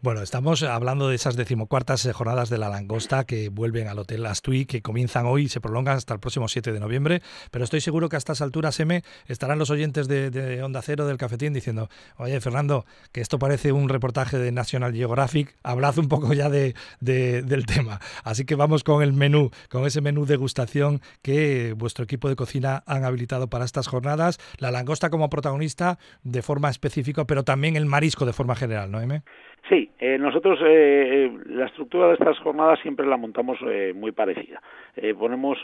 Bueno, 0.00 0.22
estamos 0.22 0.62
hablando 0.62 1.08
de 1.08 1.16
esas 1.16 1.36
decimocuartas 1.36 2.08
jornadas 2.12 2.50
de 2.50 2.58
la 2.58 2.68
langosta 2.68 3.24
que 3.24 3.48
vuelven 3.48 3.88
al 3.88 3.98
Hotel 3.98 4.26
Astui, 4.26 4.66
que 4.66 4.82
comienzan 4.82 5.26
hoy 5.26 5.44
y 5.44 5.48
se 5.48 5.60
prolongan 5.60 5.96
hasta 5.96 6.14
el 6.14 6.20
próximo 6.20 6.48
7 6.48 6.72
de 6.72 6.80
noviembre, 6.80 7.22
pero 7.50 7.64
estoy 7.64 7.80
seguro 7.80 8.08
que 8.08 8.16
a 8.16 8.18
estas 8.18 8.40
alturas, 8.40 8.78
M, 8.80 9.02
estarán 9.26 9.58
los 9.58 9.70
oyentes 9.70 10.08
de, 10.08 10.62
Onda 10.62 10.82
Cero 10.82 11.06
del 11.06 11.16
Cafetín 11.16 11.52
diciendo, 11.52 11.88
oye, 12.16 12.40
Fernando, 12.40 12.86
que 13.12 13.20
esto 13.20 13.38
parece 13.38 13.72
un 13.72 13.88
reportaje 13.88 14.38
de 14.38 14.52
National 14.52 14.92
Geographic, 14.92 15.54
hablad 15.62 15.98
un 15.98 16.08
poco 16.08 16.32
ya 16.32 16.48
de, 16.48 16.74
del 17.00 17.66
tema. 17.66 18.00
Así 18.22 18.44
que 18.44 18.54
vamos 18.54 18.84
con 18.84 19.02
el 19.02 19.12
menú, 19.12 19.50
con 19.70 19.86
ese 19.86 20.00
menú 20.00 20.26
degustación 20.26 21.00
que 21.22 21.74
vuestro 21.76 22.04
equipo 22.04 22.28
de 22.28 22.36
cocina 22.36 22.82
han 22.86 23.04
habilitado 23.04 23.48
para 23.48 23.64
estas 23.64 23.86
jornadas, 23.86 24.38
la 24.58 24.70
langosta 24.70 25.10
como 25.10 25.30
protagonista 25.30 25.98
de 26.22 26.42
forma 26.42 26.70
específica, 26.70 27.24
pero 27.24 27.44
también 27.44 27.76
el 27.76 27.86
marisco 27.86 28.26
de 28.26 28.32
forma 28.32 28.54
general, 28.56 28.90
¿no, 28.90 29.00
M? 29.00 29.22
Sí, 29.68 29.90
eh, 29.98 30.18
nosotros 30.18 30.58
eh, 30.62 30.66
eh, 30.66 31.32
la 31.46 31.66
estructura 31.66 32.08
de 32.08 32.14
estas 32.14 32.38
jornadas 32.40 32.78
siempre 32.80 33.06
la 33.06 33.16
montamos 33.16 33.58
eh, 33.66 33.92
muy 33.94 34.12
parecida. 34.12 34.60
Eh, 34.94 35.14
ponemos, 35.14 35.58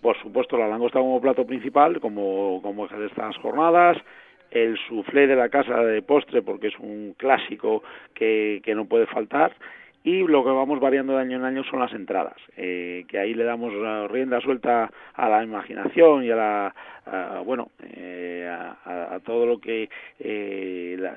por 0.00 0.18
supuesto, 0.20 0.58
la 0.58 0.66
langosta 0.66 0.98
como 0.98 1.20
plato 1.20 1.46
principal, 1.46 2.00
como, 2.00 2.60
como 2.60 2.88
de 2.88 3.06
estas 3.06 3.36
jornadas, 3.36 3.98
el 4.50 4.76
soufflé 4.88 5.28
de 5.28 5.36
la 5.36 5.48
casa 5.48 5.80
de 5.84 6.02
postre, 6.02 6.42
porque 6.42 6.68
es 6.68 6.78
un 6.80 7.14
clásico 7.16 7.84
que, 8.14 8.60
que 8.64 8.74
no 8.74 8.86
puede 8.86 9.06
faltar, 9.06 9.52
y 10.06 10.22
lo 10.22 10.44
que 10.44 10.50
vamos 10.50 10.78
variando 10.78 11.14
de 11.14 11.22
año 11.22 11.36
en 11.36 11.44
año 11.44 11.64
son 11.64 11.80
las 11.80 11.92
entradas, 11.92 12.36
eh, 12.56 13.04
que 13.08 13.18
ahí 13.18 13.34
le 13.34 13.42
damos 13.42 13.72
rienda 14.08 14.40
suelta 14.40 14.88
a 15.14 15.28
la 15.28 15.42
imaginación 15.42 16.22
y 16.22 16.30
a 16.30 16.36
la, 16.36 16.74
a, 17.06 17.40
bueno, 17.44 17.70
eh, 17.82 18.48
a, 18.48 19.14
a, 19.16 19.20
todo 19.20 19.46
lo 19.46 19.60
que 19.60 19.88
eh, 20.20 20.96
la, 20.96 21.16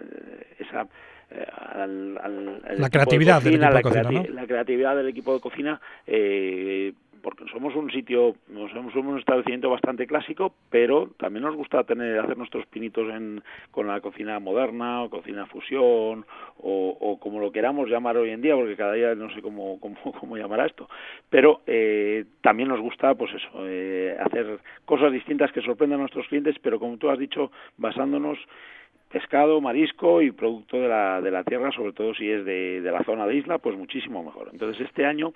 esa 0.57 0.87
eh, 1.31 1.45
al, 1.75 2.17
al, 2.17 2.61
la 2.77 2.89
creatividad 2.89 3.41
cocina, 3.41 3.69
del 3.69 3.77
equipo 3.77 3.89
la, 3.89 4.01
de 4.01 4.03
cocina, 4.03 4.09
creati 4.09 4.29
¿no? 4.29 4.35
la 4.35 4.47
creatividad 4.47 4.95
del 4.95 5.07
equipo 5.07 5.33
de 5.33 5.39
cocina 5.39 5.81
eh, 6.07 6.93
porque 7.21 7.45
somos 7.51 7.75
un 7.75 7.91
sitio, 7.91 8.35
somos 8.73 8.95
un 8.95 9.19
establecimiento 9.19 9.69
bastante 9.69 10.07
clásico, 10.07 10.53
pero 10.69 11.09
también 11.17 11.43
nos 11.43 11.55
gusta 11.55 11.83
tener 11.83 12.19
hacer 12.19 12.37
nuestros 12.37 12.65
pinitos 12.67 13.09
en, 13.09 13.43
con 13.71 13.87
la 13.87 14.01
cocina 14.01 14.39
moderna, 14.39 15.03
o 15.03 15.09
cocina 15.09 15.45
fusión, 15.45 16.25
o, 16.57 16.97
o 16.99 17.19
como 17.19 17.39
lo 17.39 17.51
queramos 17.51 17.89
llamar 17.89 18.17
hoy 18.17 18.31
en 18.31 18.41
día, 18.41 18.55
porque 18.55 18.75
cada 18.75 18.93
día 18.93 19.15
no 19.15 19.29
sé 19.33 19.41
cómo, 19.41 19.79
cómo, 19.81 19.97
cómo 20.19 20.37
llamará 20.37 20.65
esto, 20.65 20.89
pero 21.29 21.61
eh, 21.67 22.25
también 22.41 22.69
nos 22.69 22.79
gusta, 22.79 23.13
pues 23.15 23.33
eso, 23.33 23.49
eh, 23.67 24.17
hacer 24.19 24.59
cosas 24.85 25.11
distintas 25.11 25.51
que 25.51 25.61
sorprendan 25.61 25.99
a 25.99 26.03
nuestros 26.03 26.27
clientes, 26.27 26.55
pero 26.61 26.79
como 26.79 26.97
tú 26.97 27.09
has 27.09 27.19
dicho, 27.19 27.51
basándonos 27.77 28.37
pescado, 29.09 29.59
marisco 29.59 30.21
y 30.21 30.31
producto 30.31 30.77
de 30.77 30.87
la, 30.87 31.21
de 31.21 31.31
la 31.31 31.43
tierra, 31.43 31.71
sobre 31.71 31.93
todo 31.93 32.13
si 32.13 32.29
es 32.29 32.45
de, 32.45 32.81
de 32.81 32.91
la 32.91 33.03
zona 33.03 33.25
de 33.25 33.35
isla, 33.35 33.57
pues 33.57 33.75
muchísimo 33.77 34.23
mejor. 34.23 34.49
Entonces 34.53 34.85
este 34.87 35.05
año 35.05 35.33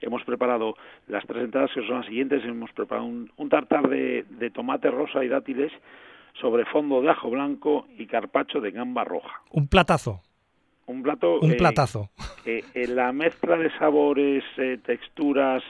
hemos 0.00 0.22
preparado 0.24 0.76
las 1.08 1.26
tres 1.26 1.44
entradas 1.44 1.70
que 1.74 1.86
son 1.86 1.96
las 1.96 2.06
siguientes, 2.06 2.44
hemos 2.44 2.70
preparado 2.72 3.06
un, 3.06 3.30
un 3.36 3.48
tartar 3.48 3.88
de, 3.88 4.24
de 4.28 4.50
tomate 4.50 4.90
rosa 4.90 5.24
y 5.24 5.28
dátiles 5.28 5.72
sobre 6.40 6.66
fondo 6.66 7.00
de 7.00 7.10
ajo 7.10 7.30
blanco 7.30 7.86
y 7.96 8.06
carpacho 8.06 8.60
de 8.60 8.70
gamba 8.70 9.04
roja. 9.04 9.40
Un 9.50 9.68
platazo. 9.68 10.20
Un 10.86 11.02
plato. 11.02 11.40
Un 11.40 11.56
platazo. 11.56 12.10
Eh, 12.44 12.62
la 12.88 13.10
mezcla 13.12 13.56
de 13.56 13.70
sabores, 13.78 14.44
eh, 14.58 14.78
texturas, 14.84 15.64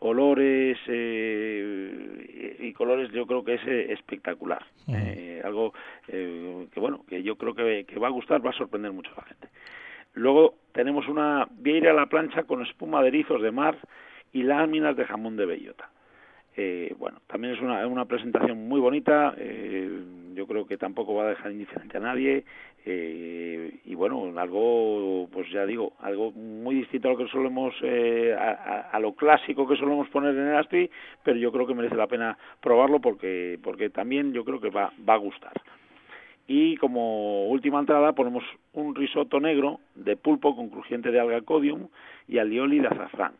olores 0.00 0.78
eh, 0.86 2.56
y 2.60 2.72
colores 2.72 3.10
yo 3.12 3.26
creo 3.26 3.44
que 3.44 3.54
es 3.54 3.66
eh, 3.66 3.92
espectacular. 3.92 4.64
Eh, 4.88 5.40
algo 5.44 5.72
eh, 6.08 6.66
que 6.72 6.80
bueno, 6.80 7.04
que 7.08 7.22
yo 7.22 7.36
creo 7.36 7.54
que, 7.54 7.84
que 7.84 7.98
va 7.98 8.08
a 8.08 8.10
gustar, 8.10 8.44
va 8.44 8.50
a 8.50 8.58
sorprender 8.58 8.92
mucho 8.92 9.10
a 9.12 9.20
la 9.20 9.26
gente. 9.26 9.48
Luego 10.14 10.54
tenemos 10.72 11.08
una 11.08 11.46
vieira 11.50 11.90
a 11.90 11.94
la 11.94 12.06
plancha 12.06 12.44
con 12.44 12.62
espuma 12.62 13.02
de 13.02 13.08
erizos 13.08 13.42
de 13.42 13.50
mar 13.50 13.76
y 14.32 14.42
láminas 14.42 14.96
de 14.96 15.04
jamón 15.04 15.36
de 15.36 15.46
bellota. 15.46 15.90
Eh, 16.56 16.94
bueno, 16.98 17.20
también 17.26 17.54
es 17.54 17.60
una, 17.60 17.86
una 17.86 18.06
presentación 18.06 18.66
muy 18.66 18.80
bonita, 18.80 19.34
eh, 19.36 19.90
yo 20.36 20.46
creo 20.46 20.66
que 20.66 20.76
tampoco 20.76 21.14
va 21.14 21.24
a 21.24 21.28
dejar 21.30 21.50
indiferente 21.50 21.96
a 21.96 22.00
nadie 22.00 22.44
eh, 22.84 23.80
y 23.84 23.94
bueno, 23.94 24.32
algo, 24.38 25.28
pues 25.32 25.50
ya 25.50 25.64
digo, 25.64 25.94
algo 26.00 26.30
muy 26.32 26.76
distinto 26.76 27.08
a 27.08 27.12
lo 27.12 27.18
que 27.18 27.28
solemos, 27.28 27.74
eh, 27.82 28.36
a, 28.38 28.90
a, 28.92 29.00
lo 29.00 29.14
clásico 29.14 29.66
que 29.66 29.76
solemos 29.76 30.08
poner 30.10 30.36
en 30.36 30.48
el 30.48 30.56
Astri, 30.56 30.90
pero 31.24 31.38
yo 31.38 31.50
creo 31.50 31.66
que 31.66 31.74
merece 31.74 31.96
la 31.96 32.06
pena 32.06 32.36
probarlo 32.60 33.00
porque, 33.00 33.58
porque 33.62 33.88
también 33.88 34.32
yo 34.34 34.44
creo 34.44 34.60
que 34.60 34.70
va, 34.70 34.92
va 35.08 35.14
a 35.14 35.18
gustar. 35.18 35.54
Y 36.46 36.76
como 36.76 37.48
última 37.48 37.80
entrada 37.80 38.12
ponemos 38.12 38.44
un 38.74 38.94
risotto 38.94 39.40
negro 39.40 39.80
de 39.94 40.16
pulpo 40.16 40.54
con 40.54 40.68
crujiente 40.68 41.10
de 41.10 41.18
alga 41.18 41.40
codium 41.40 41.88
y 42.28 42.38
alioli 42.38 42.78
de 42.78 42.88
azafrán 42.88 43.32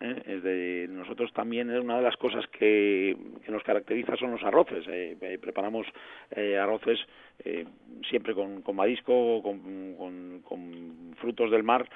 ¿eh? 0.00 0.22
Es 0.26 0.42
de, 0.42 0.86
nosotros 0.90 1.32
también 1.32 1.70
una 1.70 1.96
de 1.96 2.02
las 2.02 2.16
cosas 2.16 2.46
que, 2.48 3.16
que 3.44 3.52
nos 3.52 3.62
caracteriza 3.62 4.16
son 4.16 4.32
los 4.32 4.42
arroces. 4.42 4.86
Eh, 4.88 5.16
eh, 5.20 5.38
preparamos 5.40 5.86
eh, 6.30 6.56
arroces 6.56 6.98
eh, 7.44 7.66
siempre 8.08 8.34
con, 8.34 8.62
con 8.62 8.76
marisco, 8.76 9.42
con, 9.42 9.94
con, 9.96 10.40
con 10.42 11.14
frutos 11.20 11.50
del 11.50 11.62
mar 11.62 11.88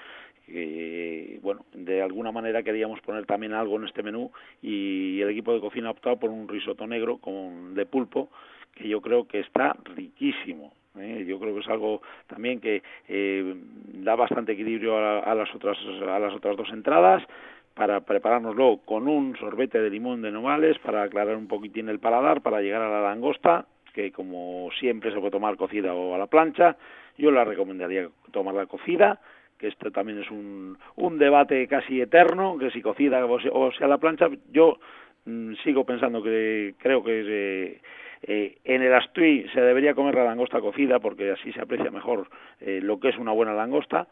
eh, 0.49 1.39
bueno, 1.43 1.65
de 1.73 2.03
alguna 2.03 2.33
manera 2.33 2.63
queríamos 2.63 3.01
poner 3.01 3.25
también 3.27 3.53
algo 3.53 3.77
en 3.77 3.85
este 3.85 4.03
menú 4.03 4.31
y 4.61 5.21
el 5.21 5.31
equipo 5.31 5.55
de 5.55 5.61
cocina 5.61 5.89
ha 5.89 5.93
optado 5.93 6.19
por 6.19 6.31
un 6.31 6.49
risotto 6.49 6.87
negro 6.87 7.19
con 7.19 7.75
de 7.75 7.87
pulpo 7.87 8.29
que 8.75 8.89
yo 8.89 9.01
creo 9.01 9.27
que 9.27 9.41
está 9.41 9.77
riquísimo. 9.95 10.73
¿eh? 10.99 11.25
Yo 11.27 11.39
creo 11.39 11.55
que 11.55 11.61
es 11.61 11.69
algo 11.69 12.03
también 12.27 12.61
que 12.61 12.83
eh, 13.09 13.55
da 13.95 14.17
bastante 14.17 14.53
equilibrio 14.53 14.99
a, 14.99 15.21
a 15.21 15.35
las 15.35 15.55
otras 15.55 15.79
a 15.79 16.19
las 16.19 16.35
otras 16.35 16.57
dos 16.57 16.69
entradas 16.71 17.23
para 17.75 18.01
preparárnoslo 18.01 18.81
con 18.85 19.09
un 19.09 19.37
sorbete 19.37 19.81
de 19.81 19.91
limón 19.91 20.23
de 20.23 20.31
novales 20.31 20.79
para 20.79 21.03
aclarar 21.03 21.37
un 21.37 21.49
poquitín 21.49 21.89
el 21.89 21.99
paladar 21.99 22.43
para 22.43 22.61
llegar 22.61 22.83
a 22.83 22.91
la 22.91 23.03
langosta 23.03 23.67
que 23.93 24.13
como 24.13 24.71
siempre 24.79 25.11
se 25.11 25.19
puede 25.19 25.31
tomar 25.31 25.57
cocida 25.57 25.95
o 25.95 26.15
a 26.15 26.19
la 26.19 26.27
plancha 26.27 26.77
yo 27.19 27.31
la 27.31 27.45
recomendaría 27.45 28.09
tomarla 28.31 28.67
cocida 28.67 29.21
que 29.59 29.69
esto 29.69 29.91
también 29.91 30.19
es 30.21 30.31
un, 30.31 30.77
un 30.97 31.19
debate 31.19 31.67
casi 31.69 32.01
eterno 32.01 32.59
que 32.59 32.71
si 32.71 32.83
cocida 32.83 33.25
o, 33.25 33.35
o 33.35 33.73
sea 33.73 33.87
la 33.87 33.99
plancha 33.99 34.29
yo 34.51 34.79
mmm, 35.25 35.55
sigo 35.65 35.85
pensando 35.85 36.23
que 36.23 36.75
creo 36.79 37.03
que 37.03 37.23
eh, 37.27 37.81
eh, 38.25 38.59
en 38.65 38.83
el 38.83 38.95
Astui 38.95 39.49
se 39.53 39.61
debería 39.61 39.95
comer 39.95 40.15
la 40.15 40.25
langosta 40.25 40.61
cocida 40.61 41.01
porque 41.01 41.33
así 41.33 41.53
se 41.53 41.61
aprecia 41.61 41.91
mejor 41.91 42.29
eh, 42.61 42.81
lo 42.83 43.01
que 43.01 43.09
es 43.09 43.19
una 43.19 43.33
buena 43.33 43.55
langosta 43.55 44.07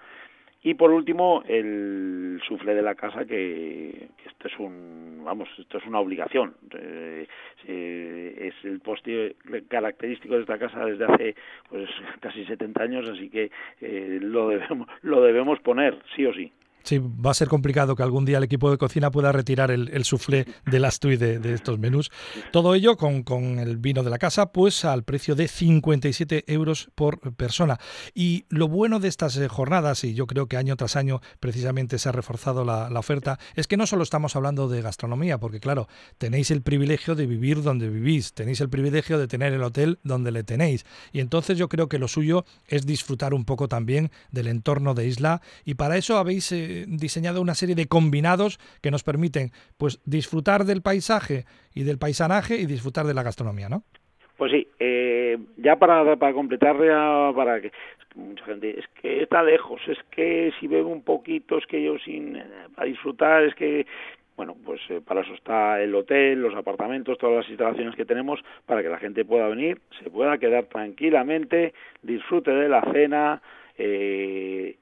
y 0.63 0.75
por 0.75 0.91
último, 0.91 1.43
el 1.49 2.41
sufle 2.47 2.75
de 2.75 2.83
la 2.83 2.95
casa, 2.95 3.25
que, 3.25 4.09
esto 4.27 4.49
es 4.49 4.59
un, 4.59 5.23
vamos, 5.25 5.49
esto 5.59 5.79
es 5.79 5.87
una 5.87 6.01
obligación. 6.01 6.55
Eh, 6.75 7.27
eh, 7.67 8.35
es 8.39 8.65
el 8.65 8.81
postre 8.81 9.37
característico 9.69 10.35
de 10.35 10.41
esta 10.43 10.59
casa 10.59 10.85
desde 10.85 11.05
hace 11.07 11.35
pues 11.71 11.89
casi 12.21 12.45
70 12.45 12.83
años, 12.83 13.09
así 13.09 13.31
que 13.31 13.51
eh, 13.81 14.19
lo 14.21 14.49
debemos, 14.49 14.89
lo 15.03 15.23
debemos 15.23 15.61
poner, 15.61 15.99
sí 16.15 16.27
o 16.27 16.35
sí. 16.35 16.53
Sí, 16.83 16.99
va 16.99 17.31
a 17.31 17.35
ser 17.35 17.49
complicado 17.49 17.95
que 17.95 18.03
algún 18.03 18.25
día 18.25 18.39
el 18.39 18.45
equipo 18.45 18.71
de 18.71 18.79
cocina 18.79 19.11
pueda 19.11 19.33
retirar 19.33 19.71
el, 19.71 19.91
el 19.91 20.05
soufflé 20.05 20.47
del 20.65 20.85
Astui 20.85 21.17
de, 21.17 21.39
de, 21.39 21.53
estos 21.53 21.79
menús. 21.79 22.11
Todo 22.53 22.75
ello 22.75 22.97
con, 22.97 23.23
con, 23.23 23.59
el 23.59 23.77
vino 23.77 24.03
de 24.03 24.11
la 24.11 24.19
casa, 24.19 24.53
pues 24.53 24.85
al 24.85 25.05
precio 25.05 25.35
de 25.35 25.47
57 25.47 26.45
euros 26.47 26.91
por 26.95 27.35
persona. 27.35 27.79
Y 28.15 28.47
lo 28.49 28.69
bueno 28.69 28.99
de 28.99 29.09
estas 29.09 29.37
eh, 29.37 29.49
jornadas, 29.49 30.05
y 30.05 30.15
yo 30.15 30.27
creo 30.27 30.47
que 30.47 30.57
año 30.57 30.77
tras 30.77 30.97
año 30.97 31.21
precisamente 31.39 31.99
se 31.99 32.09
ha 32.09 32.13
reforzado 32.13 32.65
la, 32.65 32.89
oferta, 32.99 33.39
es 33.55 33.67
que 33.67 33.77
no 33.77 33.87
solo 33.87 34.03
estamos 34.03 34.37
hablando 34.37 34.69
de 34.69 34.83
gastronomía, 34.83 35.39
porque 35.39 35.61
claro, 35.61 35.89
tenéis 36.19 36.51
el 36.51 36.63
privilegio 36.63 37.15
de 37.15 37.27
vivir 37.27 37.63
donde 37.63 37.89
vivís, 37.89 38.35
tenéis 38.35 38.61
el 38.61 38.69
privilegio 38.69 39.19
de 39.19 39.27
tener 39.27 39.53
el 39.53 39.63
hotel 39.63 39.99
donde 40.03 40.33
le 40.33 40.45
tenéis. 40.45 40.85
Y 41.13 41.21
entonces 41.21 41.57
yo 41.57 41.69
creo 41.69 41.89
que 41.89 41.99
lo 41.99 42.09
suyo 42.09 42.45
es 42.67 42.87
disfrutar 42.87 43.33
un 43.33 43.45
poco 43.45 43.69
también 43.69 44.11
del 44.31 44.49
entorno 44.49 44.95
de 44.95 45.07
isla. 45.07 45.43
Y 45.65 45.75
para 45.75 45.99
eso 45.99 46.17
habéis... 46.17 46.51
Eh, 46.53 46.70
diseñado 46.87 47.41
una 47.41 47.55
serie 47.55 47.75
de 47.75 47.87
combinados 47.87 48.59
que 48.83 48.91
nos 48.91 49.03
permiten 49.03 49.51
pues 49.79 50.01
disfrutar 50.05 50.65
del 50.65 50.83
paisaje 50.83 51.45
y 51.75 51.85
del 51.85 51.99
paisanaje 51.99 52.57
y 52.57 52.67
disfrutar 52.67 53.07
de 53.07 53.15
la 53.15 53.23
gastronomía, 53.23 53.69
¿no? 53.69 53.83
Pues 54.37 54.53
sí, 54.53 54.67
eh, 54.79 55.39
ya 55.59 55.77
para, 55.77 56.17
para 56.17 56.33
completar, 56.33 56.75
ya 56.83 57.31
para 57.35 57.61
que 57.61 57.73
mucha 58.15 58.45
gente 58.47 58.79
es 58.79 58.87
que 59.01 59.23
está 59.23 59.43
lejos, 59.43 59.81
es 59.87 59.99
que 60.11 60.51
si 60.59 60.67
bebo 60.67 60.89
un 60.89 61.03
poquito, 61.03 61.59
es 61.59 61.67
que 61.67 61.83
yo 61.83 61.99
sin 61.99 62.37
eh, 62.37 62.45
para 62.75 62.89
disfrutar, 62.89 63.45
es 63.45 63.55
que 63.55 63.87
bueno, 64.41 64.57
pues 64.65 64.81
eh, 64.89 65.03
para 65.07 65.21
eso 65.21 65.35
está 65.35 65.83
el 65.83 65.95
hotel, 65.95 66.41
los 66.41 66.55
apartamentos, 66.55 67.19
todas 67.19 67.37
las 67.45 67.49
instalaciones 67.51 67.95
que 67.95 68.07
tenemos 68.07 68.41
para 68.65 68.83
que 68.83 68.89
la 68.89 68.97
gente 68.97 69.23
pueda 69.23 69.47
venir, 69.49 69.83
se 70.03 70.09
pueda 70.09 70.39
quedar 70.39 70.65
tranquilamente, 70.65 71.75
disfrute 72.01 72.51
de 72.51 72.71
la 72.71 72.81
cena, 72.91 73.43
eh, 73.77 74.77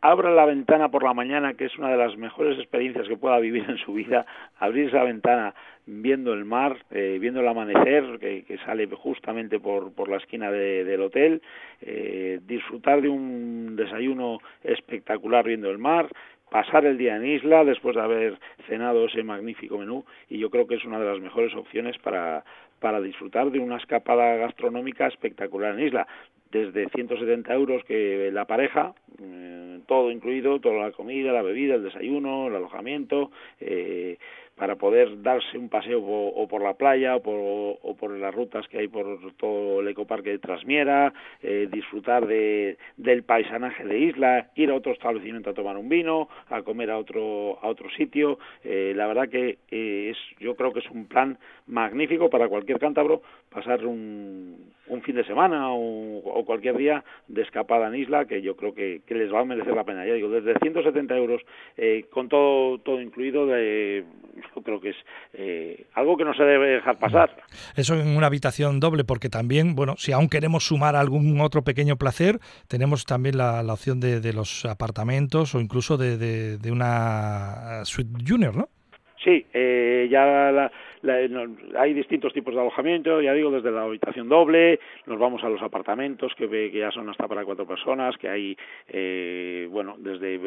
abra 0.00 0.30
la 0.30 0.46
ventana 0.46 0.90
por 0.90 1.02
la 1.02 1.14
mañana, 1.14 1.54
que 1.54 1.66
es 1.66 1.76
una 1.78 1.90
de 1.90 1.96
las 1.96 2.16
mejores 2.16 2.58
experiencias 2.58 3.06
que 3.06 3.16
pueda 3.16 3.38
vivir 3.38 3.64
en 3.68 3.78
su 3.78 3.92
vida, 3.92 4.26
abrir 4.58 4.88
esa 4.88 5.04
ventana 5.04 5.54
viendo 5.86 6.32
el 6.32 6.44
mar, 6.44 6.76
eh, 6.90 7.18
viendo 7.20 7.40
el 7.40 7.48
amanecer 7.48 8.18
que, 8.18 8.58
sale 8.64 8.86
justamente 8.86 9.58
por, 9.58 9.92
por 9.92 10.08
la 10.08 10.16
esquina 10.16 10.50
de, 10.50 10.84
del 10.84 11.02
hotel, 11.02 11.42
eh, 11.80 12.40
disfrutar 12.46 13.02
de 13.02 13.08
un 13.08 13.76
desayuno 13.76 14.38
espectacular 14.62 15.44
viendo 15.44 15.70
el 15.70 15.78
mar, 15.78 16.08
pasar 16.50 16.84
el 16.84 16.98
día 16.98 17.16
en 17.16 17.26
isla 17.26 17.64
después 17.64 17.94
de 17.94 18.02
haber 18.02 18.38
cenado 18.66 19.06
ese 19.06 19.22
magnífico 19.22 19.78
menú 19.78 20.04
y 20.28 20.38
yo 20.38 20.50
creo 20.50 20.66
que 20.66 20.74
es 20.74 20.84
una 20.84 20.98
de 20.98 21.06
las 21.06 21.20
mejores 21.20 21.54
opciones 21.54 21.96
para, 21.98 22.44
para 22.80 23.00
disfrutar 23.00 23.50
de 23.50 23.58
una 23.60 23.76
escapada 23.76 24.36
gastronómica 24.36 25.06
espectacular 25.06 25.78
en 25.78 25.86
isla. 25.86 26.06
Desde 26.50 26.88
170 26.88 27.54
euros 27.54 27.84
que 27.84 28.30
la 28.32 28.44
pareja, 28.44 28.92
eh, 29.22 29.78
todo 29.86 30.10
incluido, 30.10 30.58
toda 30.58 30.86
la 30.86 30.92
comida, 30.92 31.32
la 31.32 31.42
bebida, 31.42 31.76
el 31.76 31.84
desayuno, 31.84 32.48
el 32.48 32.56
alojamiento, 32.56 33.30
eh, 33.60 34.18
para 34.60 34.76
poder 34.76 35.22
darse 35.22 35.56
un 35.56 35.70
paseo 35.70 36.02
o 36.04 36.46
por 36.46 36.60
la 36.60 36.74
playa 36.74 37.16
o 37.16 37.22
por, 37.22 37.40
o 37.40 37.96
por 37.96 38.10
las 38.10 38.34
rutas 38.34 38.68
que 38.68 38.76
hay 38.76 38.88
por 38.88 39.32
todo 39.38 39.80
el 39.80 39.88
ecoparque 39.88 40.32
de 40.32 40.38
Trasmiera, 40.38 41.14
eh, 41.42 41.66
disfrutar 41.72 42.26
de, 42.26 42.76
del 42.98 43.22
paisanaje 43.22 43.86
de 43.86 43.98
isla, 43.98 44.50
ir 44.56 44.70
a 44.70 44.74
otro 44.74 44.92
establecimiento 44.92 45.48
a 45.48 45.54
tomar 45.54 45.78
un 45.78 45.88
vino, 45.88 46.28
a 46.50 46.60
comer 46.60 46.90
a 46.90 46.98
otro, 46.98 47.58
a 47.62 47.68
otro 47.68 47.88
sitio. 47.88 48.38
Eh, 48.62 48.92
la 48.94 49.06
verdad 49.06 49.30
que 49.30 49.60
eh, 49.70 50.10
es, 50.10 50.18
yo 50.38 50.54
creo 50.56 50.74
que 50.74 50.80
es 50.80 50.90
un 50.90 51.06
plan 51.06 51.38
magnífico 51.66 52.28
para 52.28 52.46
cualquier 52.46 52.78
cántabro 52.78 53.22
pasar 53.48 53.86
un, 53.86 54.72
un 54.88 55.02
fin 55.02 55.16
de 55.16 55.24
semana 55.24 55.72
o, 55.72 56.18
o, 56.18 56.44
cualquier 56.44 56.76
día 56.76 57.04
de 57.28 57.42
escapada 57.42 57.88
en 57.88 57.94
isla 57.94 58.26
que 58.26 58.42
yo 58.42 58.56
creo 58.56 58.74
que, 58.74 59.00
que 59.06 59.14
les 59.14 59.32
va 59.32 59.40
a 59.40 59.44
merecer 59.44 59.74
la 59.74 59.84
pena. 59.84 60.04
Ya 60.04 60.14
digo, 60.14 60.28
desde 60.28 60.58
170 60.58 61.16
euros 61.16 61.42
eh, 61.76 62.04
con 62.10 62.28
todo, 62.28 62.78
todo 62.78 63.00
incluido 63.00 63.46
de 63.46 64.04
yo 64.54 64.62
creo 64.62 64.80
que 64.80 64.90
es 64.90 64.96
eh, 65.32 65.86
algo 65.94 66.16
que 66.16 66.24
no 66.24 66.34
se 66.34 66.42
debe 66.42 66.68
dejar 66.68 66.98
pasar. 66.98 67.36
Eso 67.76 67.94
en 67.94 68.16
una 68.16 68.26
habitación 68.26 68.80
doble, 68.80 69.04
porque 69.04 69.28
también, 69.28 69.74
bueno, 69.74 69.94
si 69.96 70.12
aún 70.12 70.28
queremos 70.28 70.66
sumar 70.66 70.96
algún 70.96 71.40
otro 71.40 71.62
pequeño 71.62 71.96
placer, 71.96 72.38
tenemos 72.68 73.04
también 73.04 73.36
la, 73.36 73.62
la 73.62 73.72
opción 73.72 74.00
de, 74.00 74.20
de, 74.20 74.32
los 74.32 74.64
apartamentos 74.64 75.54
o 75.54 75.60
incluso 75.60 75.96
de, 75.96 76.16
de, 76.16 76.58
de 76.58 76.72
una 76.72 77.84
suite 77.84 78.10
junior, 78.26 78.56
¿no? 78.56 78.68
Sí, 79.22 79.44
eh, 79.52 80.08
ya 80.10 80.50
la, 80.50 80.72
hay 81.78 81.94
distintos 81.94 82.32
tipos 82.32 82.54
de 82.54 82.60
alojamiento, 82.60 83.20
ya 83.20 83.34
digo, 83.34 83.50
desde 83.50 83.70
la 83.70 83.82
habitación 83.82 84.28
doble, 84.28 84.80
nos 85.06 85.18
vamos 85.18 85.42
a 85.44 85.48
los 85.48 85.60
apartamentos 85.62 86.34
que, 86.34 86.48
que 86.48 86.78
ya 86.78 86.90
son 86.90 87.08
hasta 87.08 87.28
para 87.28 87.44
cuatro 87.44 87.66
personas, 87.66 88.16
que 88.16 88.28
hay, 88.28 88.56
eh, 88.88 89.68
bueno, 89.70 89.96
desde, 89.98 90.38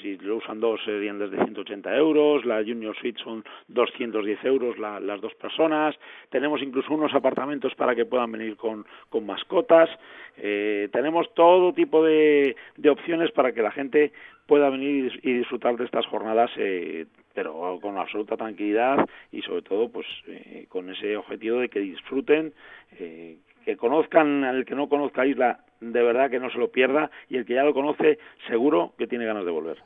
si 0.00 0.16
lo 0.18 0.36
usan 0.36 0.58
dos 0.60 0.80
serían 0.84 1.18
desde 1.18 1.36
180 1.44 1.96
euros, 1.96 2.44
la 2.44 2.64
Junior 2.64 2.96
Suite 2.96 3.22
son 3.22 3.44
210 3.68 4.44
euros 4.44 4.78
las 4.78 5.20
dos 5.20 5.34
personas, 5.34 5.96
tenemos 6.30 6.62
incluso 6.62 6.92
unos 6.94 7.14
apartamentos 7.14 7.74
para 7.76 7.94
que 7.94 8.06
puedan 8.06 8.32
venir 8.32 8.56
con, 8.56 8.84
mascotas, 9.24 9.88
eh, 10.36 10.88
tenemos 10.92 11.32
todo 11.34 11.72
tipo 11.72 12.04
de 12.04 12.56
opciones 12.88 13.30
para 13.30 13.52
que 13.52 13.62
la 13.62 13.70
gente 13.70 14.12
pueda 14.52 14.68
venir 14.68 15.18
y 15.22 15.32
disfrutar 15.32 15.78
de 15.78 15.86
estas 15.86 16.04
jornadas 16.04 16.50
eh, 16.58 17.06
pero 17.32 17.78
con 17.80 17.96
absoluta 17.96 18.36
tranquilidad 18.36 18.98
y 19.30 19.40
sobre 19.40 19.62
todo 19.62 19.88
pues 19.88 20.06
eh, 20.26 20.66
con 20.68 20.90
ese 20.90 21.16
objetivo 21.16 21.60
de 21.60 21.70
que 21.70 21.80
disfruten 21.80 22.52
eh, 22.98 23.38
que 23.64 23.78
conozcan 23.78 24.44
al 24.44 24.66
que 24.66 24.74
no 24.74 24.90
conozca 24.90 25.24
Isla 25.24 25.60
de 25.82 26.02
verdad 26.02 26.30
que 26.30 26.38
no 26.38 26.50
se 26.50 26.58
lo 26.58 26.70
pierda 26.70 27.10
y 27.28 27.36
el 27.36 27.44
que 27.44 27.54
ya 27.54 27.64
lo 27.64 27.74
conoce 27.74 28.18
seguro 28.48 28.94
que 28.96 29.08
tiene 29.08 29.26
ganas 29.26 29.44
de 29.44 29.50
volver. 29.50 29.78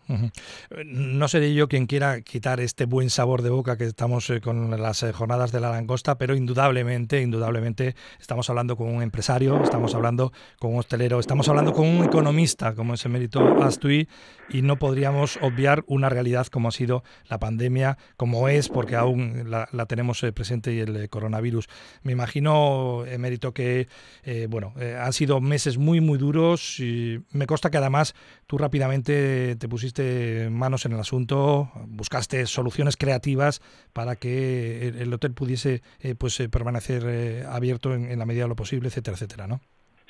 No 0.84 1.26
seré 1.28 1.54
yo 1.54 1.68
quien 1.68 1.86
quiera 1.86 2.20
quitar 2.20 2.60
este 2.60 2.84
buen 2.84 3.08
sabor 3.08 3.40
de 3.40 3.50
boca 3.50 3.78
que 3.78 3.84
estamos 3.84 4.28
eh, 4.28 4.40
con 4.40 4.70
las 4.70 5.02
eh, 5.02 5.12
jornadas 5.12 5.52
de 5.52 5.60
la 5.60 5.70
langosta, 5.70 6.18
pero 6.18 6.36
indudablemente, 6.36 7.22
indudablemente 7.22 7.94
estamos 8.20 8.50
hablando 8.50 8.76
con 8.76 8.94
un 8.94 9.02
empresario, 9.02 9.62
estamos 9.62 9.94
hablando 9.94 10.32
con 10.58 10.74
un 10.74 10.80
hostelero, 10.80 11.18
estamos 11.18 11.48
hablando 11.48 11.72
con 11.72 11.86
un 11.86 12.04
economista 12.04 12.74
como 12.74 12.94
es 12.94 13.04
Emérito 13.06 13.40
Astui 13.62 14.08
y 14.50 14.62
no 14.62 14.76
podríamos 14.76 15.38
obviar 15.40 15.82
una 15.86 16.10
realidad 16.10 16.46
como 16.48 16.68
ha 16.68 16.72
sido 16.72 17.04
la 17.28 17.38
pandemia, 17.38 17.96
como 18.18 18.48
es, 18.48 18.68
porque 18.68 18.96
aún 18.96 19.50
la, 19.50 19.86
tenemos 19.86 20.22
eh, 20.22 20.32
presente 20.32 20.74
y 20.74 20.80
el 20.80 21.08
coronavirus. 21.08 21.68
Me 22.02 22.12
imagino, 22.12 23.04
Emérito, 23.06 23.52
que 23.54 23.88
bueno, 24.48 24.74
han 24.76 25.12
sido 25.12 25.40
meses 25.40 25.78
muy 25.78 25.85
muy, 25.86 26.00
muy 26.00 26.18
duros. 26.18 26.80
Y 26.80 27.20
me 27.32 27.46
consta 27.46 27.70
que 27.70 27.78
además 27.78 28.14
tú 28.46 28.58
rápidamente 28.58 29.54
te 29.56 29.68
pusiste 29.68 30.48
manos 30.50 30.84
en 30.84 30.92
el 30.92 31.00
asunto, 31.00 31.70
buscaste 31.86 32.44
soluciones 32.46 32.96
creativas 32.96 33.62
para 33.92 34.16
que 34.16 34.88
el, 34.88 35.14
hotel 35.14 35.32
pudiese 35.32 35.82
eh, 36.00 36.14
pues 36.18 36.38
eh, 36.40 36.48
permanecer 36.48 37.04
eh, 37.06 37.44
abierto 37.48 37.94
en, 37.94 38.18
la 38.18 38.26
medida 38.26 38.42
de 38.42 38.48
lo 38.48 38.56
posible, 38.56 38.88
etcétera, 38.88 39.14
etcétera, 39.14 39.46
¿no? 39.46 39.60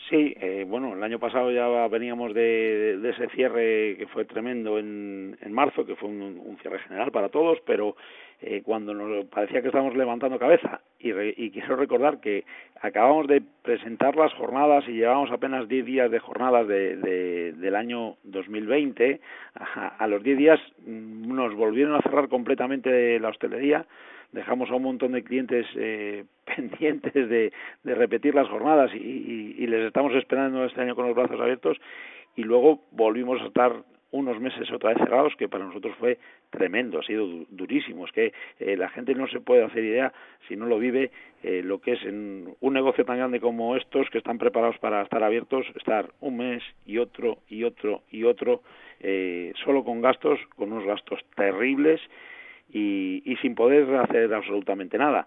Sí, 0.09 0.35
bueno, 0.65 0.95
el 0.95 1.03
año 1.03 1.19
pasado 1.19 1.51
ya 1.51 1.89
veníamos 1.89 2.33
de, 2.33 2.99
ese 3.11 3.29
cierre 3.31 3.97
que 3.99 4.07
fue 4.13 4.25
tremendo 4.25 4.79
en, 4.79 5.37
en 5.41 5.53
marzo, 5.53 5.85
que 5.85 5.97
fue 5.97 6.09
un, 6.09 6.57
cierre 6.63 6.79
general 6.81 7.11
para 7.11 7.29
todos, 7.29 7.59
pero 7.67 7.97
eh, 8.41 8.63
cuando 8.65 8.95
nos 8.95 9.27
parecía 9.27 9.61
que 9.61 9.69
estábamos 9.69 9.97
levantando 9.97 10.39
cabeza 10.39 10.81
y, 10.99 11.11
y, 11.11 11.51
quiero 11.51 11.77
recordar 11.77 12.21
que 12.21 12.45
acabamos 12.81 13.27
de 13.27 13.43
presentar 13.63 14.17
las 14.17 14.33
jornadas 14.35 14.85
y 14.89 14.93
llevábamos 14.93 15.31
apenas 15.31 15.69
10 15.69 15.85
días 15.85 16.11
de 16.11 16.19
jornadas 16.19 16.67
de, 16.69 16.97
de, 16.97 17.53
del 17.53 17.77
año 17.77 18.17
2020 18.25 19.21
a, 19.55 19.89
a 19.89 20.07
los 20.07 20.23
10 20.23 20.39
días 20.39 20.61
mm, 20.87 21.35
nos 21.35 21.55
volvieron 21.55 21.95
a 21.95 22.03
cerrar 22.03 22.29
completamente 22.29 23.19
la 23.21 23.29
hostelería 23.29 23.87
dejamos 24.33 24.71
a 24.71 24.75
un 24.75 24.83
montón 24.83 25.13
de 25.13 25.23
clientes 25.25 25.67
eh, 25.77 26.25
pendientes 26.57 27.13
de, 27.15 27.53
de, 27.83 27.95
repetir 27.95 28.35
las 28.35 28.49
jornadas 28.49 28.95
y, 28.95 29.67
les 29.67 29.87
estamos 29.87 30.15
esperando 30.15 30.65
este 30.65 30.81
año 30.81 30.95
con 30.95 31.07
los 31.07 31.17
brazos 31.17 31.41
abiertos 31.41 31.79
y 32.37 32.43
luego 32.43 32.83
volvimos 32.93 33.41
a 33.43 33.47
estar 33.47 33.73
unos 34.13 34.41
meses 34.41 34.71
otra 34.71 34.91
vez 34.91 34.99
cerrados, 34.99 35.35
que 35.37 35.49
para 35.49 35.65
nosotros 35.65 35.95
fue 35.99 36.19
tremendo, 36.51 37.01
ha 37.01 37.03
sido 37.03 37.27
durísimo. 37.51 38.07
Es 38.07 38.13
que 38.13 38.33
eh, 38.61 38.77
la 38.77 38.89
gente 38.89 39.15
no 39.15 39.27
se 39.27 39.41
puede 39.41 39.65
hacer 39.65 39.85
idea, 39.85 40.13
si 40.47 40.57
no 40.57 40.67
lo 40.67 40.79
vive, 40.79 41.11
eh, 41.43 41.61
lo 41.63 41.81
que 41.81 41.93
es 41.95 42.03
en 42.05 42.55
un 42.61 42.73
negocio 42.73 43.05
tan 43.05 43.19
grande 43.19 43.41
como 43.41 43.77
estos, 43.77 44.09
que 44.11 44.19
están 44.19 44.39
preparados 44.39 44.79
para 44.79 45.03
estar 45.03 45.23
abiertos, 45.23 45.67
estar 45.75 46.11
un 46.21 46.37
mes 46.37 46.63
y 46.87 46.99
otro 46.99 47.39
y 47.49 47.65
otro 47.65 48.03
y 48.11 48.25
otro, 48.25 48.63
eh, 49.01 49.53
solo 49.65 49.85
con 49.85 50.01
gastos, 50.01 50.39
con 50.57 50.73
unos 50.73 50.87
gastos 50.87 51.21
terribles 51.35 52.01
y 52.69 53.37
sin 53.41 53.55
poder 53.55 53.95
hacer 53.97 54.33
absolutamente 54.35 54.99
nada. 54.99 55.27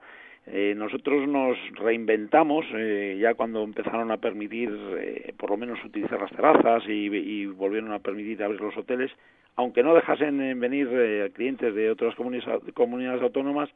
Eh, 0.51 0.74
nosotros 0.75 1.27
nos 1.27 1.58
reinventamos 1.75 2.65
eh, 2.74 3.20
ya 3.22 3.36
cuando 3.36 3.63
empezaron 3.63 4.10
a 4.10 4.17
permitir 4.17 4.71
eh, 4.97 5.32
por 5.38 5.52
lo 5.52 5.58
menos 5.58 5.78
utilizar 5.86 6.19
las 6.19 6.32
terrazas 6.32 6.84
y, 6.88 7.06
y, 7.06 7.45
volvieron 7.45 7.93
a 7.93 8.00
permitir 8.00 8.43
abrir 8.43 8.60
los 8.60 8.76
hoteles, 8.76 9.12
aunque 9.56 9.84
no 9.84 9.93
dejasen 9.93 10.60
venir 10.60 11.32
clientes 11.36 11.76
de 11.76 11.91
otras 11.91 12.15
comunidades, 12.15 13.21
autónomas, 13.21 13.69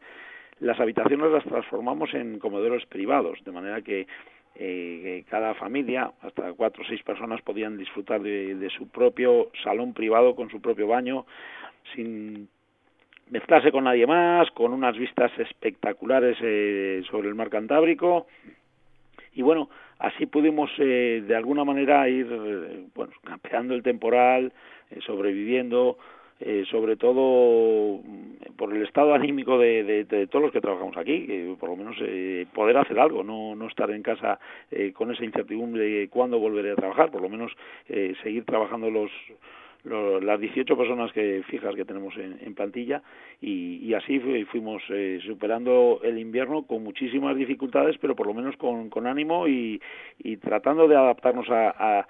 las 0.62 0.80
habitaciones 0.80 1.32
las 1.32 1.44
transformamos 1.44 2.12
en 2.16 2.40
comedores 2.40 2.86
privados, 2.88 3.38
de 3.44 3.52
manera 3.52 3.82
que 3.82 4.08
cada 5.30 5.54
familia, 5.56 6.12
hasta 6.22 6.54
cuatro 6.54 6.84
o 6.84 6.88
seis 6.88 7.04
personas, 7.04 7.42
podían 7.42 7.78
disfrutar 7.78 8.22
de, 8.22 8.56
de 8.56 8.70
su 8.70 8.88
propio 8.88 9.52
salón 9.64 9.94
privado 9.94 10.36
con 10.36 10.50
su 10.50 10.62
propio 10.62 10.88
baño, 10.88 11.26
sin 11.96 12.48
mezclarse 13.30 13.72
con 13.72 13.86
nadie 13.86 14.08
más, 14.08 14.50
con 14.52 14.74
unas 14.74 14.98
vistas 14.98 15.32
espectaculares 15.38 16.38
eh, 16.42 17.04
sobre 17.10 17.30
el 17.30 17.36
mar 17.36 17.50
Cantábrico. 17.50 18.28
Y 19.34 19.42
bueno, 19.42 19.70
así 20.00 20.26
pudimos 20.26 20.70
eh, 20.78 21.24
de 21.26 21.36
alguna 21.36 21.64
manera 21.64 22.08
ir 22.08 22.28
eh, 22.30 22.86
bueno, 22.94 23.14
campeando 23.24 23.74
el 23.74 23.84
temporal, 23.84 24.52
sobreviviendo, 25.06 25.98
sobre 26.70 26.98
todo 26.98 28.02
mm, 28.04 28.56
por 28.58 28.76
el 28.76 28.84
estado 28.84 29.14
anímico 29.14 29.58
de, 29.58 30.06
todos 30.30 30.44
los 30.44 30.52
que 30.52 30.62
trabajamos 30.62 30.98
aquí, 30.98 31.26
que 31.26 31.56
por 31.60 31.70
lo 31.70 31.76
menos 31.76 31.96
poder 32.54 32.78
hacer 32.78 33.00
algo, 33.00 33.24
no, 33.24 33.56
no 33.56 33.68
estar 33.68 33.90
en 33.90 34.04
casa 34.04 34.40
con 34.94 35.12
esa 35.12 35.24
incertidumbre 35.24 35.84
de 35.84 36.10
cuándo 36.10 36.38
volveré 36.38 36.72
a 36.72 36.76
trabajar, 36.76 37.10
por 37.10 37.22
lo 37.22 37.30
menos 37.30 37.52
seguir 38.22 38.46
trabajando 38.46 38.92
los 38.92 39.10
las 39.86 40.40
18 40.40 40.78
personas 40.78 41.12
que 41.12 41.44
fijas 41.48 41.76
que 41.76 41.84
tenemos 41.86 42.16
en, 42.18 42.56
plantilla 42.56 43.02
y, 43.42 43.94
así 43.94 44.20
fuimos 44.50 44.82
eh, 44.90 45.20
superando 45.26 46.00
el 46.04 46.18
invierno 46.18 46.64
con 46.64 46.84
muchísimas 46.84 47.36
dificultades, 47.36 47.98
pero 48.00 48.16
por 48.16 48.28
lo 48.28 48.34
menos 48.34 48.56
con, 48.58 48.90
con 48.90 49.08
ánimo 49.08 49.48
y, 49.48 49.82
y 50.20 50.38
tratando 50.38 50.88
de 50.88 50.96
adaptarnos 50.96 51.50
a 51.50 51.74
a 51.78 52.08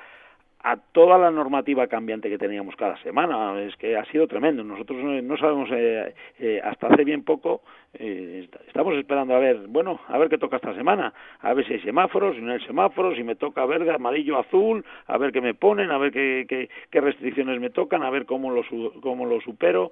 toda 0.94 1.18
la 1.18 1.30
normativa 1.30 1.88
cambiante 1.88 2.30
que 2.30 2.38
teníamos 2.38 2.76
cada 2.76 2.98
semana. 3.04 3.62
Es 3.62 3.76
que 3.76 3.98
ha 3.98 4.06
sido 4.06 4.28
tremendo. 4.28 4.64
Nosotros 4.64 4.98
no 5.24 5.38
sabemos, 5.38 5.70
eh, 5.72 6.14
eh, 6.40 6.62
hasta 6.64 6.88
hace 6.88 7.04
bien 7.04 7.24
poco, 7.24 7.62
eh, 7.94 8.48
estamos 8.68 8.96
esperando 8.96 9.36
a 9.36 9.40
ver, 9.40 9.68
bueno, 9.68 10.00
a 10.08 10.18
ver 10.18 10.30
qué 10.30 10.38
toca 10.38 10.56
esta 10.56 10.74
semana, 10.74 11.14
a 11.42 11.54
ver 11.54 11.68
si 11.68 11.74
hay 11.74 11.82
semáforos, 11.82 12.36
si 12.36 12.42
no 12.42 12.54
hay 12.54 12.62
semáforos, 12.62 13.16
si 13.16 13.24
me 13.24 13.36
toca 13.36 13.66
verde, 13.66 13.92
amarillo, 13.92 14.40
azul, 14.40 14.86
a 15.08 15.18
ver 15.18 15.32
qué 15.32 15.42
me 15.42 15.54
ponen, 15.54 15.92
a 15.92 15.98
ver 15.98 16.12
qué, 16.12 16.70
qué, 16.90 17.02
restricciones 17.02 17.60
me 17.60 17.70
tocan, 17.70 18.04
a 18.04 18.10
ver 18.10 18.26
cómo 18.26 18.50
lo, 18.50 18.64
cómo 19.02 19.26
lo 19.26 19.42
supero. 19.42 19.92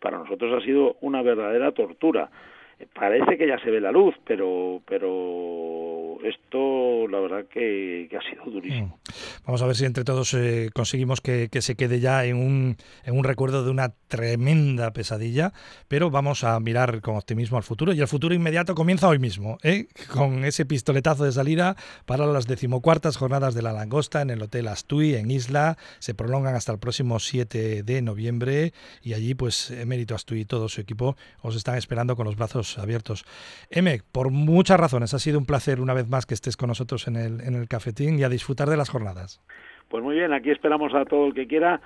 para 0.00 0.18
nosotros 0.18 0.60
ha 0.60 0.64
sido 0.64 0.96
una 1.00 1.22
verdadera 1.22 1.70
tortura 1.72 2.28
parece 2.94 3.38
que 3.38 3.46
ya 3.46 3.58
se 3.58 3.70
ve 3.70 3.80
la 3.80 3.92
luz, 3.92 4.14
pero 4.24 4.80
pero 4.86 6.18
esto 6.24 7.06
la 7.08 7.20
verdad 7.20 7.46
que, 7.46 8.08
ha 8.16 8.30
sido 8.30 8.44
durísimo. 8.44 8.98
Vamos 9.46 9.62
a 9.62 9.66
ver 9.66 9.76
si 9.76 9.84
entre 9.84 10.04
todos 10.04 10.34
eh, 10.34 10.70
conseguimos 10.74 11.20
que, 11.20 11.48
se 11.60 11.76
quede 11.76 12.00
ya 12.00 12.24
en 12.24 12.36
un, 12.36 12.76
en 13.04 13.16
un 13.16 13.24
recuerdo 13.24 13.64
de 13.64 13.70
una 13.70 13.94
tremenda 14.08 14.92
pesadilla, 14.92 15.52
pero 15.88 16.10
vamos 16.10 16.44
a 16.44 16.58
mirar 16.60 17.00
con 17.00 17.16
optimismo 17.16 17.56
al 17.56 17.62
futuro 17.62 17.92
y 17.92 18.00
el 18.00 18.08
futuro 18.08 18.34
inmediato 18.34 18.74
comienza 18.74 19.08
hoy 19.08 19.18
mismo, 19.18 19.58
¿eh? 19.62 19.86
con 20.08 20.44
ese 20.44 20.66
pistoletazo 20.66 21.24
de 21.24 21.32
salida 21.32 21.76
para 22.04 22.26
las 22.26 22.46
decimocuartas 22.46 23.16
jornadas 23.16 23.54
de 23.54 23.62
la 23.62 23.72
langosta 23.72 24.22
en 24.22 24.30
el 24.30 24.42
Hotel 24.42 24.68
Astui 24.68 25.14
en 25.14 25.30
Isla, 25.30 25.76
se 25.98 26.14
prolongan 26.14 26.54
hasta 26.54 26.72
el 26.72 26.78
próximo 26.78 27.20
7 27.20 27.82
de 27.82 28.02
noviembre 28.02 28.72
y 29.02 29.14
allí 29.14 29.34
pues 29.34 29.70
Emérito 29.70 30.14
Astui 30.14 30.40
y 30.40 30.44
todo 30.44 30.68
su 30.68 30.80
equipo 30.80 31.16
os 31.40 31.56
están 31.56 31.76
esperando 31.76 32.16
con 32.16 32.26
los 32.26 32.36
brazos 32.36 32.78
abiertos. 32.78 33.24
M, 33.70 34.02
por 34.12 34.30
muchas 34.30 34.78
razones, 34.78 35.14
ha 35.14 35.18
sido 35.18 35.38
un 35.38 35.46
placer 35.46 35.80
una 35.80 35.94
vez 35.94 36.08
más 36.08 36.26
que 36.26 36.34
estés 36.34 36.56
con 36.56 36.68
nosotros 36.68 37.06
en 37.06 37.16
el, 37.16 37.40
en 37.40 37.54
el 37.54 37.68
cafetín 37.68 38.18
y 38.18 38.24
a 38.24 38.28
disfrutar 38.28 38.68
de 38.68 38.76
las 38.76 38.88
jornadas. 38.88 39.01
Pues 39.88 40.02
muy 40.02 40.16
bien, 40.16 40.32
aquí 40.32 40.50
esperamos 40.50 40.94
a 40.94 41.04
todo 41.04 41.26
el 41.26 41.34
que 41.34 41.46
quiera 41.46 41.80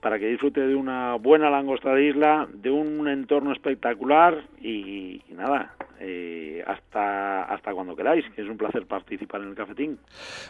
para 0.00 0.18
que 0.18 0.28
disfrute 0.28 0.60
de 0.60 0.74
una 0.74 1.16
buena 1.16 1.50
langosta 1.50 1.92
de 1.94 2.04
isla, 2.04 2.48
de 2.52 2.70
un 2.70 3.08
entorno 3.08 3.52
espectacular 3.52 4.42
y, 4.60 5.22
nada, 5.30 5.74
eh, 6.00 6.62
hasta 6.66 7.18
hasta 7.48 7.72
cuando 7.72 7.96
queráis, 7.96 8.24
que 8.34 8.42
es 8.42 8.48
un 8.48 8.56
placer 8.56 8.86
participar 8.86 9.40
en 9.42 9.48
el 9.48 9.54
cafetín. 9.54 9.98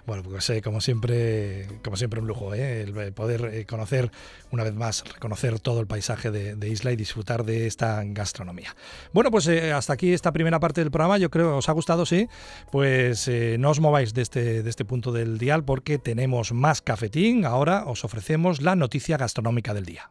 Bueno, 0.07 0.23
pues 0.23 0.49
eh, 0.51 0.63
como 0.63 0.81
siempre, 0.81 1.67
como 1.83 1.97
siempre 1.97 2.21
un 2.21 2.27
lujo, 2.27 2.55
¿eh? 2.55 2.83
el 2.83 3.13
poder 3.13 3.45
eh, 3.53 3.67
conocer 3.67 4.11
una 4.51 4.65
vez 4.65 4.75
más, 4.75 5.05
reconocer 5.15 5.61
todo 5.61 5.81
el 5.81 5.87
paisaje 5.87 6.31
de, 6.31 6.69
isla 6.69 6.93
y 6.93 6.97
disfrutar 6.97 7.45
de 7.45 7.67
esta 7.67 8.03
gastronomía. 8.05 8.75
Bueno, 9.13 9.31
pues 9.31 9.49
hasta 9.49 9.93
aquí 9.93 10.13
esta 10.13 10.33
primera 10.33 10.61
parte 10.61 10.83
del 10.83 10.91
programa, 10.91 11.19
yo 11.19 11.31
creo 11.31 11.47
que 11.47 11.57
os 11.59 11.69
ha 11.69 11.73
gustado, 11.73 12.05
sí, 12.05 12.29
pues 12.71 13.31
no 13.59 13.71
os 13.71 13.81
mováis 13.81 14.13
de 14.13 14.23
este, 14.23 14.63
de 14.63 14.71
este 14.71 14.85
punto 14.85 15.13
del 15.13 15.39
dial 15.39 15.65
porque 15.65 15.99
tenemos 15.99 16.53
más 16.53 16.83
cafetín, 16.83 17.47
ahora 17.47 17.85
os 17.87 18.05
ofrecemos 18.05 18.61
la 18.61 18.77
noticia 18.77 19.17
gastronómica 19.17 19.73
del 19.73 19.87
día. 19.87 20.11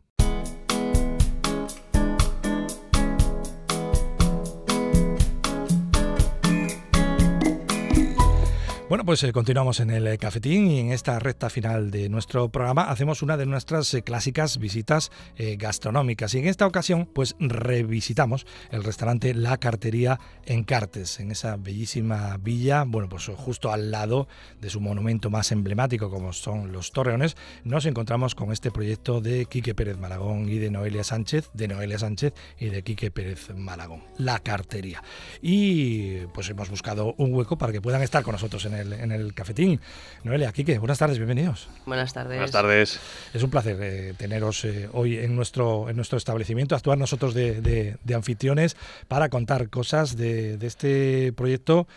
Bueno, 8.90 9.04
pues 9.04 9.22
eh, 9.24 9.34
continuamos 9.34 9.82
en 9.82 9.90
el 9.90 10.08
eh, 10.08 10.18
cafetín 10.18 10.72
y 10.72 10.80
en 10.80 10.94
esta 10.94 11.20
recta 11.20 11.50
final 11.50 11.92
de 11.92 12.08
nuestro 12.08 12.48
programa 12.48 12.84
hacemos 12.84 13.22
una 13.22 13.36
de 13.36 13.46
nuestras 13.46 13.94
eh, 13.94 14.02
clásicas 14.02 14.60
visitas 14.60 15.12
gastronómicas. 15.58 16.34
Y 16.34 16.40
en 16.40 16.48
esta 16.48 16.66
ocasión 16.66 17.06
pues 17.06 17.36
revisitamos 17.38 18.48
el 18.72 18.86
restaurante 18.86 19.34
La 19.34 19.58
Cartería 19.58 20.22
en 20.46 20.64
Cartes, 20.64 21.20
en 21.20 21.32
esa 21.32 21.58
bellísima 21.58 22.38
villa, 22.38 22.86
bueno 22.88 23.10
pues 23.10 23.30
justo 23.36 23.74
al 23.74 23.92
lado 23.92 24.30
de 24.62 24.70
su 24.70 24.80
monumento 24.80 25.30
más 25.30 25.52
emblemático 25.52 26.10
como 26.10 26.32
son 26.32 26.72
los 26.72 26.94
Torreones, 26.94 27.36
nos 27.66 27.86
encontramos 27.86 28.36
con 28.36 28.54
este 28.54 28.72
proyecto 28.72 29.20
de 29.20 29.48
Quique 29.48 29.76
Pérez 29.76 29.98
Malagón 29.98 30.48
y 30.48 30.60
de 30.60 30.72
Noelia 30.72 31.04
Sánchez, 31.04 31.50
de 31.54 31.68
Noelia 31.68 32.00
Sánchez 32.00 32.34
y 32.58 32.70
de 32.70 32.84
Quique 32.84 33.12
Pérez 33.12 33.54
Malagón, 33.54 34.06
La 34.18 34.40
Cartería. 34.40 35.04
Y 35.42 36.20
pues 36.34 36.50
hemos 36.50 36.70
buscado 36.70 37.16
un 37.18 37.34
hueco 37.34 37.58
para 37.58 37.74
que 37.74 37.82
puedan 37.82 38.02
estar 38.02 38.24
con 38.24 38.32
nosotros 38.32 38.64
en 38.66 38.77
en 38.82 39.12
el 39.12 39.34
cafetín. 39.34 39.80
Noelia, 40.24 40.52
Quique, 40.52 40.78
buenas 40.80 41.00
tardes, 41.00 41.18
bienvenidos. 41.18 41.70
Buenas 41.86 42.14
tardes. 42.14 42.38
Buenas 42.38 42.52
tardes. 42.52 43.00
Es 43.34 43.44
un 43.44 43.50
placer 43.50 43.78
eh, 43.82 44.14
teneros 44.18 44.66
eh, 44.66 44.90
hoy 44.94 45.18
en 45.18 45.36
nuestro, 45.36 45.90
en 45.90 45.96
nuestro 45.96 46.18
establecimiento, 46.18 46.76
actuar 46.76 46.98
nosotros 46.98 47.34
de, 47.34 47.98
anfitriones 48.14 48.76
para 49.08 49.30
contar 49.30 49.70
cosas 49.70 50.18
de, 50.18 50.58
de 50.58 50.68
este 50.68 51.34
proyecto 51.34 51.88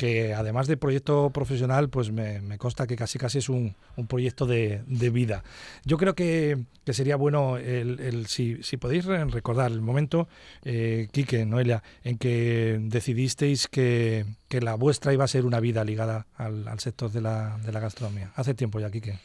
que 0.00 0.32
además 0.32 0.66
de 0.66 0.78
proyecto 0.78 1.28
profesional, 1.28 1.90
pues 1.90 2.10
me, 2.10 2.56
consta 2.56 2.86
que 2.86 2.96
casi 2.96 3.18
casi 3.18 3.36
es 3.36 3.50
un, 3.50 3.76
proyecto 4.08 4.46
de, 4.46 4.82
vida. 5.12 5.44
Yo 5.84 5.98
creo 5.98 6.14
que, 6.14 6.56
sería 6.86 7.16
bueno, 7.16 7.58
el, 7.58 8.24
si, 8.26 8.62
si, 8.62 8.78
podéis 8.78 9.04
recordar 9.04 9.70
el 9.70 9.82
momento, 9.82 10.26
eh, 10.64 11.08
Quique, 11.12 11.44
Noelia, 11.44 11.82
en 12.02 12.16
que 12.16 12.78
decidisteis 12.80 13.68
que, 13.68 14.24
la 14.48 14.74
vuestra 14.76 15.12
iba 15.12 15.24
a 15.24 15.28
ser 15.28 15.44
una 15.44 15.60
vida 15.60 15.84
ligada 15.84 16.26
al, 16.34 16.80
sector 16.80 17.12
de 17.12 17.20
la, 17.20 17.58
de 17.58 17.70
la 17.70 17.80
gastronomía. 17.80 18.32
Hace 18.36 18.54
tiempo 18.54 18.80
ya, 18.80 18.90
Quique. 18.90 19.18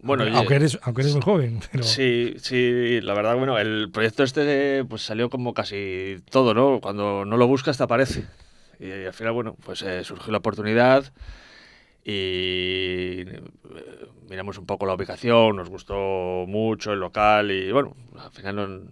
Bueno, 0.00 0.24
aunque, 0.36 0.56
eres, 0.56 0.78
aunque 0.82 1.00
eres 1.00 1.14
muy 1.14 1.22
joven. 1.22 1.60
Sí, 1.80 2.34
sí, 2.42 3.00
la 3.00 3.14
verdad, 3.14 3.36
bueno, 3.36 3.58
el 3.58 3.90
proyecto 3.90 4.22
este 4.22 4.84
pues 4.84 5.00
salió 5.00 5.30
como 5.30 5.54
casi 5.54 6.16
todo, 6.30 6.52
¿no? 6.52 6.78
Cuando 6.82 7.24
no 7.24 7.38
lo 7.38 7.46
buscas 7.46 7.78
te 7.78 7.84
aparece. 7.84 8.26
Y, 8.80 9.04
al 9.04 9.12
final, 9.12 9.32
bueno, 9.32 9.56
pues 9.64 9.82
eh, 9.82 10.04
surgió 10.04 10.32
la 10.32 10.38
oportunidad 10.38 11.12
y 12.04 13.20
eh, 13.20 13.42
miramos 14.30 14.56
un 14.58 14.66
poco 14.66 14.86
la 14.86 14.94
ubicación, 14.94 15.56
nos 15.56 15.68
gustó 15.68 16.44
mucho 16.46 16.92
el 16.92 17.00
local 17.00 17.50
y 17.50 17.70
bueno, 17.72 17.94
al 18.18 18.30
final 18.30 18.88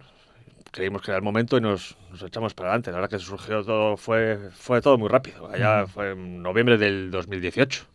creímos 0.71 1.01
que 1.01 1.11
era 1.11 1.17
el 1.17 1.23
momento 1.23 1.57
y 1.57 1.61
nos, 1.61 1.97
nos, 2.11 2.21
echamos 2.21 2.53
para 2.53 2.69
adelante. 2.69 2.91
La 2.91 2.97
verdad 2.97 3.09
que 3.17 3.19
surgió 3.23 3.63
todo, 3.63 3.97
fue, 3.97 4.51
fue 4.53 4.81
todo 4.81 4.97
muy 4.97 5.09
rápido. 5.09 5.49
Allá 5.49 5.87
fue 5.87 6.11
en 6.11 6.43
noviembre 6.43 6.77
del 6.77 7.09
2018. 7.09 7.85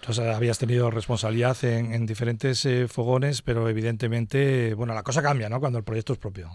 Entonces 0.00 0.34
habías 0.34 0.58
tenido 0.58 0.90
responsabilidad 0.90 1.56
en, 1.64 1.92
en 1.92 2.06
diferentes 2.06 2.64
eh, 2.66 2.86
fogones, 2.88 3.42
pero 3.42 3.68
evidentemente, 3.68 4.74
bueno, 4.74 4.94
la 4.94 5.02
cosa 5.02 5.22
cambia, 5.22 5.48
¿no? 5.48 5.60
Cuando 5.60 5.78
el 5.78 5.84
proyecto 5.84 6.12
es 6.12 6.18
propio. 6.18 6.50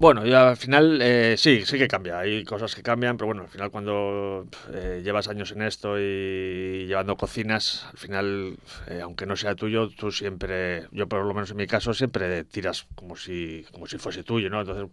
Bueno, 0.00 0.24
ya 0.24 0.50
al 0.50 0.56
final 0.56 1.00
eh, 1.02 1.34
sí, 1.36 1.64
sí 1.66 1.76
que 1.76 1.88
cambia. 1.88 2.20
Hay 2.20 2.44
cosas 2.44 2.72
que 2.72 2.84
cambian, 2.84 3.16
pero 3.16 3.26
bueno, 3.26 3.42
al 3.42 3.48
final 3.48 3.72
cuando 3.72 4.46
eh, 4.72 5.00
llevas 5.02 5.26
años 5.26 5.50
en 5.50 5.62
esto 5.62 5.98
y 5.98 6.86
llevando 6.86 7.16
cocinas, 7.16 7.84
al 7.90 7.98
final, 7.98 8.56
eh, 8.86 9.00
aunque 9.02 9.26
no 9.26 9.34
sea 9.34 9.56
tuyo, 9.56 9.88
tú 9.88 10.12
siempre, 10.12 10.86
yo 10.92 11.08
por 11.08 11.24
lo 11.24 11.34
menos 11.34 11.50
en 11.50 11.56
mi 11.56 11.66
caso, 11.66 11.94
siempre 11.94 12.44
tiras 12.44 12.86
como 12.94 13.16
si, 13.16 13.66
como 13.72 13.88
si 13.88 13.98
fuese 13.98 14.22
tuyo, 14.22 14.48
¿no? 14.50 14.60
Entonces, 14.60 14.88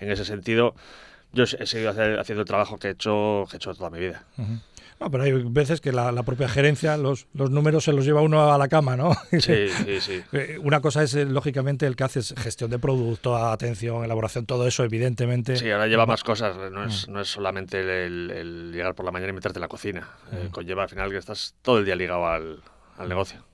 en 0.00 0.10
ese 0.10 0.24
sentido, 0.24 0.74
yo 1.32 1.44
he 1.44 1.66
seguido 1.66 1.90
haciendo 1.90 2.42
el 2.42 2.48
trabajo 2.48 2.78
que 2.78 2.88
he 2.88 2.90
hecho, 2.92 3.44
que 3.48 3.56
he 3.56 3.58
hecho 3.58 3.74
toda 3.74 3.90
mi 3.90 4.00
vida. 4.00 4.24
No, 5.00 5.10
pero 5.10 5.22
hay 5.22 5.32
veces 5.32 5.80
que 5.80 5.92
la, 5.92 6.22
propia 6.24 6.48
gerencia, 6.48 6.96
los, 6.96 7.28
los, 7.32 7.50
números 7.50 7.84
se 7.84 7.92
los 7.92 8.04
lleva 8.04 8.20
uno 8.20 8.52
a 8.52 8.58
la 8.58 8.68
cama, 8.68 8.96
¿no? 8.96 9.12
Sí, 9.38 9.68
sí, 9.68 10.00
sí. 10.00 10.22
Eh, 10.32 10.58
una 10.62 10.80
cosa 10.80 11.02
es, 11.02 11.14
eh, 11.14 11.24
lógicamente, 11.24 11.86
el 11.86 11.94
que 11.94 12.04
haces 12.04 12.34
gestión 12.36 12.70
de 12.70 12.78
producto, 12.78 13.36
atención, 13.36 14.04
elaboración, 14.04 14.46
todo 14.46 14.66
eso, 14.66 14.82
evidentemente. 14.82 15.56
Sí, 15.56 15.70
ahora 15.70 15.86
lleva 15.86 16.06
más 16.06 16.24
cosas. 16.24 16.56
No 16.72 16.84
es, 16.84 17.08
mm. 17.08 17.12
no 17.12 17.20
es 17.20 17.28
solamente 17.28 17.80
el, 17.80 18.72
llegar 18.72 18.94
por 18.94 19.04
la 19.04 19.12
mañana 19.12 19.30
y 19.30 19.34
meterte 19.34 19.58
en 19.58 19.62
la 19.62 19.68
cocina. 19.68 20.08
Eh, 20.32 20.46
mm. 20.48 20.50
conlleva 20.50 20.82
al 20.82 20.88
final 20.88 21.10
que 21.10 21.18
estás 21.18 21.54
todo 21.62 21.78
el 21.78 21.84
día 21.84 21.94
ligado 21.94 22.26
al, 22.26 22.60
al 22.96 23.06
mm. 23.06 23.08
negocio. 23.08 23.44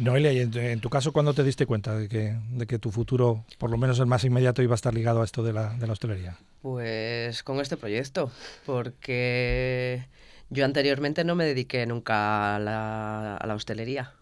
Noelia, 0.00 0.32
¿y 0.32 0.38
en, 0.40 0.80
tu 0.80 0.88
caso 0.88 1.12
cuándo 1.12 1.34
te 1.34 1.42
diste 1.42 1.66
cuenta 1.66 1.96
de 1.96 2.08
que, 2.08 2.36
de 2.50 2.66
que 2.66 2.78
tu 2.78 2.90
futuro, 2.90 3.44
por 3.58 3.70
lo 3.70 3.76
menos 3.76 3.98
el 3.98 4.06
más 4.06 4.24
inmediato, 4.24 4.62
iba 4.62 4.74
a 4.74 4.76
estar 4.76 4.94
ligado 4.94 5.22
a 5.22 5.24
esto 5.24 5.42
de 5.42 5.52
la, 5.52 5.74
de 5.74 5.86
la 5.86 5.92
hostelería? 5.92 6.38
Pues 6.62 7.42
con 7.42 7.60
este 7.60 7.76
proyecto, 7.76 8.30
porque 8.64 10.06
yo 10.54 10.64
anteriormente 10.64 11.24
no 11.24 11.34
me 11.34 11.44
dediqué 11.44 11.84
nunca 11.84 12.56
a 12.56 12.58
la, 12.58 13.54
hostelería. 13.54 14.12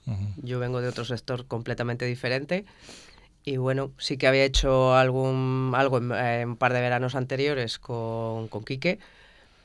Yo 0.42 0.59
vengo 0.59 0.81
de 0.81 0.88
otro 0.88 1.05
sector 1.05 1.47
completamente 1.47 2.07
diferente. 2.07 2.64
Y 3.45 3.57
bueno, 3.57 3.92
sí 3.99 4.16
que 4.16 4.27
había 4.27 4.45
hecho 4.45 4.95
algún, 4.95 5.73
algo 5.75 5.99
en, 5.99 6.49
un 6.49 6.57
par 6.57 6.73
de 6.73 6.81
veranos 6.81 7.14
anteriores 7.14 7.79
con, 7.79 8.49
con 8.49 8.64
Quique, 8.64 8.99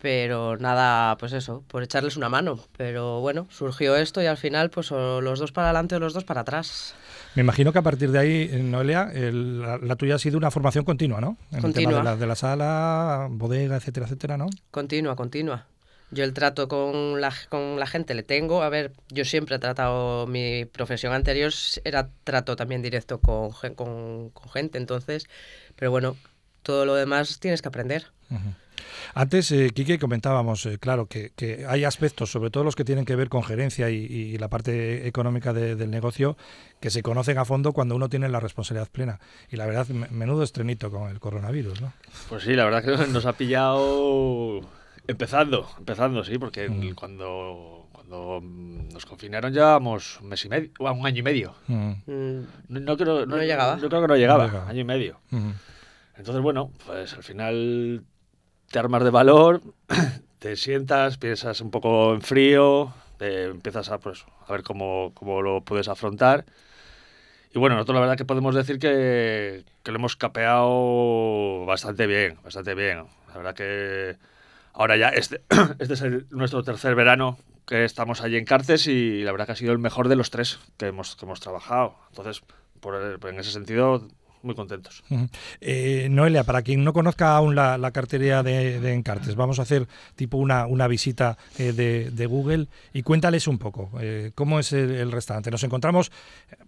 pero 0.02 0.58
nada, 0.58 1.16
pues 1.18 1.34
eso, 1.34 1.64
por 1.68 1.84
echarles 1.84 2.18
una 2.18 2.28
mano. 2.28 2.60
Pero 2.76 3.22
bueno, 3.22 3.48
surgió 3.50 3.96
esto 3.96 4.22
y 4.22 4.26
al 4.26 4.38
final, 4.38 4.70
pues 4.70 4.92
los 4.92 5.40
dos 5.40 5.52
para 5.52 5.68
adelante 5.68 5.96
o 5.96 6.00
los 6.00 6.14
dos 6.14 6.24
para 6.24 6.42
atrás. 6.42 6.96
Me 7.36 7.42
imagino 7.44 7.72
que 7.72 7.80
a 7.80 7.84
partir 7.84 8.12
de 8.12 8.20
ahí, 8.20 8.62
Noelia, 8.64 9.12
la, 9.14 9.96
tuya 9.96 10.16
ha 10.16 10.20
sido 10.20 10.38
una 10.38 10.52
formación 10.52 10.84
continua, 10.84 11.22
¿no? 11.22 11.38
En 11.52 11.62
continua. 11.62 11.92
El 11.92 11.98
tema 11.98 11.98
de 11.98 12.04
la, 12.04 12.16
de 12.18 12.28
la 12.28 12.36
sala, 12.36 13.28
bodega, 13.30 13.78
etcétera, 13.78 14.08
etcétera, 14.08 14.38
¿no? 14.38 14.48
Continua, 14.72 15.16
continua. 15.16 15.66
Yo 16.10 16.24
el 16.24 16.34
trato 16.34 16.68
con 16.68 17.20
la, 17.20 17.34
con 17.50 17.80
la 17.80 17.86
gente 17.86 18.14
le 18.14 18.24
tengo. 18.24 18.64
A 18.64 18.70
ver, 18.70 18.94
yo 19.10 19.26
siempre 19.26 19.58
he 19.58 19.60
tratado, 19.60 20.26
mi 20.26 20.66
profesión 20.66 21.14
anterior 21.14 21.52
era 21.84 22.10
trato 22.24 22.56
también 22.56 22.82
directo 22.82 23.20
con, 23.20 23.52
con, 23.76 24.30
con 24.30 24.50
gente, 24.50 24.78
entonces, 24.78 25.28
pero 25.76 25.92
bueno, 25.92 26.16
todo 26.64 26.86
lo 26.86 26.96
demás 26.96 27.40
tienes 27.40 27.62
que 27.62 27.68
aprender. 27.68 28.06
Antes, 29.14 29.52
eh, 29.52 29.72
Quique, 29.74 30.00
comentábamos, 30.00 30.66
eh, 30.66 30.78
claro, 30.80 31.08
que, 31.08 31.32
que, 31.36 31.66
hay 31.68 31.84
aspectos, 31.86 32.32
sobre 32.32 32.50
todo 32.50 32.64
los 32.64 32.76
que 32.76 32.84
tienen 32.84 33.06
que 33.06 33.16
ver 33.16 33.30
con 33.30 33.44
gerencia 33.44 33.90
y, 33.90 34.38
la 34.38 34.50
parte 34.50 35.08
económica 35.08 35.54
del 35.54 35.90
negocio, 35.90 36.38
que 36.80 36.90
se 36.90 37.02
conocen 37.02 37.38
a 37.38 37.46
fondo 37.46 37.74
cuando 37.74 37.96
uno 37.96 38.10
tiene 38.10 38.30
la 38.30 38.40
responsabilidad 38.40 38.90
plena. 38.92 39.20
Y 39.50 39.56
la 39.56 39.66
verdad, 39.66 39.88
menudo 39.88 40.44
estrenito 40.44 40.92
con 40.92 41.10
el 41.10 41.20
coronavirus, 41.20 41.82
¿no? 41.82 41.94
Pues 42.30 42.44
sí, 42.44 42.54
la 42.54 42.66
verdad 42.66 42.84
que 42.84 43.08
nos 43.12 43.26
ha 43.26 43.34
pillado 43.34 44.62
Empezando, 45.08 45.70
empezando, 45.78 46.24
sí, 46.26 46.38
porque 46.38 46.68
mm. 46.68 46.94
cuando, 46.94 47.88
cuando 47.94 48.42
nos 48.42 49.06
confinaron 49.06 49.54
llevábamos 49.54 50.20
un 50.20 50.28
mes 50.28 50.44
y 50.44 50.50
medio, 50.50 50.72
un 50.80 51.06
año 51.06 51.20
y 51.20 51.24
medio. 51.24 51.56
Mm. 51.68 51.94
No, 52.68 52.98
creo, 52.98 53.26
no, 53.26 53.38
llegaba. 53.38 53.78
Yo 53.78 53.88
creo 53.88 54.02
que 54.02 54.08
no 54.08 54.18
llegaba, 54.18 54.68
año 54.68 54.82
y 54.82 54.84
medio. 54.84 55.20
Mm. 55.30 55.52
Entonces, 56.18 56.44
bueno, 56.44 56.72
pues 56.86 57.14
al 57.14 57.24
final 57.24 58.04
te 58.70 58.80
armas 58.80 59.04
de 59.06 59.10
valor, 59.12 59.62
te 60.40 60.58
sientas, 60.58 61.18
piensas 61.18 61.62
un 61.62 61.72
poco 61.72 62.14
en 62.14 62.22
frío, 62.22 62.94
empiezas 63.20 63.90
a, 63.90 64.00
pues, 64.00 64.26
a 64.46 64.52
ver 64.52 64.64
cómo, 64.64 65.12
cómo 65.14 65.42
lo 65.42 65.62
puedes 65.62 65.88
afrontar. 65.88 66.46
Y 67.54 67.60
bueno, 67.60 67.76
nosotros 67.76 67.96
la 67.96 68.02
verdad 68.02 68.18
que 68.18 68.26
podemos 68.26 68.54
decir 68.56 68.78
que, 68.78 69.64
que 69.84 69.92
lo 69.92 70.00
hemos 70.00 70.18
capeado 70.18 71.66
bastante 71.66 72.08
bien, 72.08 72.38
bastante 72.44 72.76
bien. 72.76 73.06
La 73.30 73.38
verdad 73.38 73.56
que 73.56 74.18
Ahora 74.74 74.98
ya, 74.98 75.10
este, 75.10 75.42
este 75.80 75.94
es 75.94 76.04
nuestro 76.32 76.64
tercer 76.64 76.96
verano 76.96 77.38
que 77.66 77.84
estamos 77.84 78.22
allí 78.22 78.38
en 78.38 78.46
Cartes 78.46 78.88
y 78.88 79.24
la 79.24 79.32
verdad 79.32 79.46
que 79.46 79.52
ha 79.52 79.56
sido 79.56 79.74
el 79.74 79.80
mejor 79.80 80.08
de 80.08 80.16
los 80.16 80.30
tres 80.30 80.60
que 80.78 80.88
hemos, 80.88 81.16
que 81.16 81.26
hemos 81.26 81.40
trabajado. 81.40 81.96
Entonces, 82.10 82.42
por, 82.80 83.20
en 83.28 83.40
ese 83.40 83.52
sentido, 83.52 84.08
muy 84.42 84.56
contentos. 84.56 85.04
Eh, 85.62 86.08
Noelia, 86.10 86.44
para 86.44 86.62
quien 86.62 86.84
no 86.84 86.94
conozca 86.94 87.36
aún 87.36 87.56
la, 87.56 87.78
la 87.78 87.92
cartería 87.92 88.44
de, 88.44 88.94
Encartes, 88.94 89.36
vamos 89.36 89.60
a 89.60 89.64
hacer 89.64 89.88
tipo 90.16 90.38
una, 90.38 90.66
una 90.66 90.88
visita 90.88 91.38
eh, 91.58 91.74
de, 91.74 92.26
Google 92.28 92.68
y 92.94 93.04
cuéntales 93.04 93.48
un 93.48 93.58
poco 93.58 93.90
eh, 94.02 94.32
cómo 94.36 94.60
es 94.60 94.74
el, 94.74 95.12
restaurante. 95.12 95.52
Nos 95.52 95.64
encontramos 95.64 96.12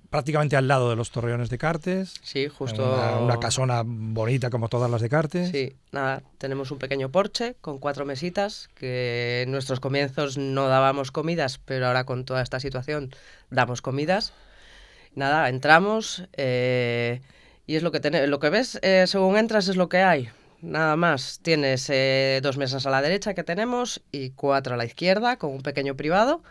prácticamente 0.10 0.56
al 0.56 0.68
lado 0.68 0.90
de 0.90 0.96
los 0.96 1.12
torreones 1.12 1.50
de 1.50 1.58
Cartes. 1.58 2.16
Sí, 2.24 2.48
justo. 2.48 2.98
Una, 3.22 3.40
casona 3.40 3.84
bonita 3.86 4.50
como 4.50 4.70
todas 4.70 4.90
las 4.90 5.02
de 5.02 5.10
Cartes. 5.10 5.50
Sí, 5.52 5.74
nada, 5.92 6.24
tenemos 6.38 6.72
un 6.72 6.80
pequeño 6.80 7.10
porche 7.10 7.56
con 7.62 7.80
cuatro 7.80 8.06
mesitas 8.06 8.70
que 8.76 9.44
en 9.44 9.52
nuestros 9.52 9.80
comienzos 9.80 10.38
no 10.38 10.68
dábamos 10.68 11.12
comidas, 11.12 11.60
pero 11.64 11.88
ahora 11.88 12.06
con 12.06 12.26
toda 12.26 12.42
esta 12.42 12.60
situación 12.60 13.12
damos 13.50 13.82
comidas. 13.82 14.34
Nada, 15.16 15.50
entramos. 15.50 16.24
Y 17.70 17.76
es 17.76 17.84
lo 17.84 17.92
que, 17.92 18.00
lo 18.26 18.40
que 18.40 18.50
ves 18.50 18.80
eh, 18.82 19.06
según 19.06 19.38
entras 19.38 19.68
es 19.68 19.76
lo 19.76 19.90
que 19.90 19.98
hay. 19.98 20.30
Nada 20.64 20.96
más. 20.96 21.40
Tienes 21.44 21.88
eh, 21.92 22.40
dos 22.42 22.58
mesas 22.58 22.88
a 22.88 22.90
la 22.90 23.00
derecha 23.00 23.36
que 23.36 23.44
tenemos 23.44 24.02
y 24.12 24.32
cuatro 24.32 24.74
a 24.74 24.78
la 24.78 24.86
izquierda 24.86 25.38
con 25.38 25.52
un 25.52 25.62
pequeño 25.62 25.96
privado 25.96 26.42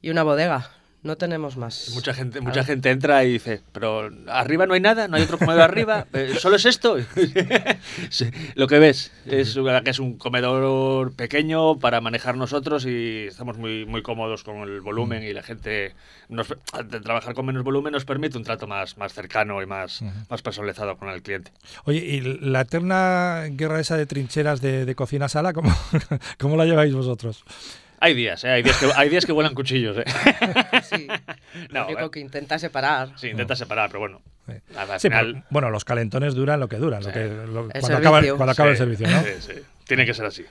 y 0.00 0.08
una 0.08 0.22
bodega. 0.22 0.70
No 1.04 1.18
tenemos 1.18 1.58
más. 1.58 1.90
Mucha 1.92 2.14
gente, 2.14 2.40
mucha 2.40 2.64
gente 2.64 2.90
entra 2.90 3.22
y 3.24 3.32
dice, 3.32 3.60
pero 3.72 4.08
arriba 4.26 4.64
no 4.64 4.72
hay 4.72 4.80
nada, 4.80 5.06
no 5.06 5.18
hay 5.18 5.22
otro 5.24 5.38
comedor 5.38 5.60
arriba, 5.60 6.06
eh, 6.14 6.34
solo 6.38 6.56
es 6.56 6.64
esto. 6.64 6.96
lo 8.54 8.66
que 8.66 8.78
ves 8.78 9.12
es 9.26 9.54
que 9.84 9.90
es 9.90 9.98
un 9.98 10.16
comedor 10.16 11.12
pequeño 11.12 11.78
para 11.78 12.00
manejar 12.00 12.38
nosotros 12.38 12.86
y 12.86 13.26
estamos 13.26 13.58
muy, 13.58 13.84
muy 13.84 14.00
cómodos 14.00 14.44
con 14.44 14.56
el 14.60 14.80
volumen 14.80 15.22
y 15.22 15.34
la 15.34 15.42
gente, 15.42 15.94
nos, 16.30 16.48
de 16.48 17.00
trabajar 17.00 17.34
con 17.34 17.44
menos 17.44 17.64
volumen 17.64 17.92
nos 17.92 18.06
permite 18.06 18.38
un 18.38 18.44
trato 18.44 18.66
más, 18.66 18.96
más 18.96 19.12
cercano 19.12 19.60
y 19.60 19.66
más, 19.66 20.02
más 20.30 20.40
personalizado 20.40 20.96
con 20.96 21.10
el 21.10 21.20
cliente. 21.20 21.52
Oye, 21.84 21.98
¿y 21.98 22.20
la 22.22 22.62
eterna 22.62 23.42
guerra 23.50 23.78
esa 23.78 23.98
de 23.98 24.06
trincheras 24.06 24.62
de, 24.62 24.86
de 24.86 24.94
cocina-sala, 24.94 25.52
¿cómo, 25.52 25.70
¿cómo 26.38 26.56
la 26.56 26.64
lleváis 26.64 26.94
vosotros? 26.94 27.44
Hay 28.04 28.12
días, 28.12 28.44
¿eh? 28.44 28.50
hay, 28.50 28.62
días 28.62 28.76
que, 28.76 28.86
hay 28.94 29.08
días 29.08 29.24
que 29.24 29.32
vuelan 29.32 29.54
cuchillos. 29.54 29.96
¿eh? 29.96 30.04
Sí, 30.82 31.08
lo 31.70 31.86
único 31.86 32.10
que 32.10 32.20
intenta 32.20 32.58
separar. 32.58 33.18
Sí, 33.18 33.28
intenta 33.28 33.56
separar, 33.56 33.88
pero 33.88 34.00
bueno. 34.00 34.20
Sí. 34.98 35.08
bueno, 35.48 35.70
los 35.70 35.86
calentones 35.86 36.34
duran 36.34 36.60
lo 36.60 36.68
que 36.68 36.76
duran, 36.76 37.02
lo 37.02 37.10
que, 37.10 37.26
cuando, 37.80 37.96
acaba, 37.96 38.20
cuando, 38.20 38.52
acaba, 38.52 38.70
el 38.70 38.76
servicio, 38.76 39.08
¿no? 39.08 39.22
Sí, 39.22 39.30
sí. 39.40 39.52
Tiene 39.86 40.04
que 40.04 40.12
ser 40.12 40.26
así. 40.26 40.44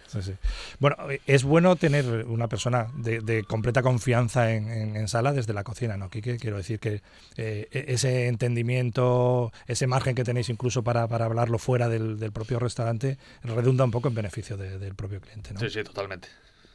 Bueno, 0.79 0.97
es 1.27 1.43
bueno 1.43 1.75
tener 1.75 2.25
una 2.25 2.47
persona 2.47 2.87
de, 2.95 3.43
completa 3.47 3.83
confianza 3.83 4.51
en, 4.51 5.07
sala 5.07 5.31
desde 5.31 5.53
la 5.53 5.63
cocina, 5.63 5.95
¿no, 5.95 6.09
Quique? 6.09 6.37
Quiero 6.37 6.57
decir 6.57 6.79
que 6.79 7.03
eh, 7.37 7.67
e, 7.71 7.85
ese 7.89 8.29
entendimiento, 8.29 9.51
ese 9.67 9.85
margen 9.85 10.15
que 10.15 10.23
tenéis 10.23 10.49
incluso 10.49 10.83
para, 10.83 11.07
para 11.07 11.25
hablarlo 11.25 11.59
fuera 11.59 11.87
del, 11.87 12.19
del, 12.19 12.31
propio 12.31 12.57
restaurante, 12.57 13.19
redunda 13.43 13.83
un 13.83 13.91
poco 13.91 14.07
en 14.07 14.15
beneficio 14.15 14.57
del 14.57 14.95
propio 14.95 15.21
cliente, 15.21 15.53
¿no? 15.53 15.59
Sí, 15.59 15.69
sí, 15.69 15.83
totalmente. 15.83 16.29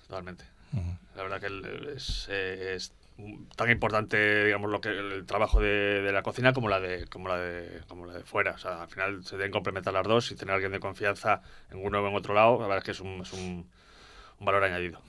Totalmente. 0.06 0.57
La 1.16 1.22
verdad 1.22 1.40
que 1.40 1.94
es, 1.94 2.28
es, 2.28 2.92
tan 3.56 3.70
importante, 3.70 4.44
digamos, 4.44 4.70
lo 4.70 4.80
que 4.80 4.90
el 4.90 5.26
trabajo 5.26 5.60
de, 5.60 6.02
de, 6.02 6.12
la 6.12 6.22
cocina 6.22 6.52
como 6.52 6.68
la 6.68 6.78
de 6.78 7.06
como 7.06 7.28
la 7.28 7.38
de 7.38 7.80
como 7.88 8.06
la 8.06 8.14
de 8.14 8.22
fuera. 8.22 8.52
O 8.52 8.58
sea, 8.58 8.82
al 8.82 8.88
final 8.88 9.24
se 9.24 9.36
deben 9.36 9.50
complementar 9.50 9.92
las 9.92 10.06
dos 10.06 10.30
y 10.30 10.36
tener 10.36 10.52
a 10.52 10.54
alguien 10.54 10.72
de 10.72 10.80
confianza 10.80 11.42
en 11.70 11.84
uno 11.84 12.00
o 12.00 12.08
en 12.08 12.14
otro 12.14 12.34
lado, 12.34 12.60
la 12.60 12.68
verdad 12.68 12.78
es 12.78 12.84
que 12.84 12.90
es 12.92 13.00
un, 13.00 13.22
es 13.22 13.32
un 13.32 13.68
valor 14.40 14.64
añadido. 14.64 15.00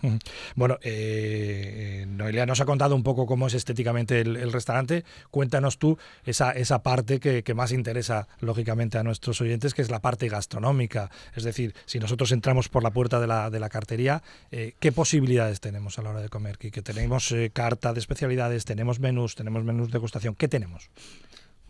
Bueno, 0.56 0.78
eh, 0.82 2.06
Noelia 2.08 2.46
nos 2.46 2.62
ha 2.62 2.66
contado 2.66 2.96
un 2.96 3.04
poco 3.04 3.26
cómo 3.26 3.48
es 3.48 3.54
estéticamente 3.54 4.22
el, 4.22 4.52
restaurante. 4.52 5.04
Cuéntanos 5.32 5.78
tú 5.78 5.98
esa, 6.26 6.52
esa 6.52 6.82
parte 6.82 7.20
que, 7.20 7.54
más 7.54 7.72
interesa, 7.72 8.28
lógicamente, 8.40 8.98
a 8.98 9.04
nuestros 9.04 9.40
oyentes, 9.42 9.74
que 9.74 9.82
es 9.82 9.92
la 9.92 10.00
parte 10.00 10.28
gastronómica. 10.30 11.12
Es 11.36 11.44
decir, 11.44 11.76
si 11.86 12.00
nosotros 12.00 12.32
entramos 12.32 12.70
por 12.70 12.84
la 12.84 12.92
puerta 12.92 13.20
de 13.20 13.28
la, 13.28 13.50
de 13.50 13.60
la 13.60 13.70
cartería, 13.70 14.24
eh, 14.52 14.74
¿qué 14.80 14.92
posibilidades 14.92 15.60
tenemos 15.60 16.00
a 16.00 16.02
la 16.02 16.10
hora 16.12 16.22
de 16.22 16.30
comer? 16.30 16.58
Que, 16.58 16.80
tenemos 16.82 17.32
eh, 17.32 17.52
carta 17.54 17.94
de 17.94 18.00
especialidades, 18.00 18.66
tenemos 18.66 19.00
menús, 19.00 19.36
tenemos 19.36 19.64
menús 19.64 19.88
de 19.88 19.94
degustación. 19.94 20.36
¿Qué 20.36 20.48
tenemos? 20.48 20.90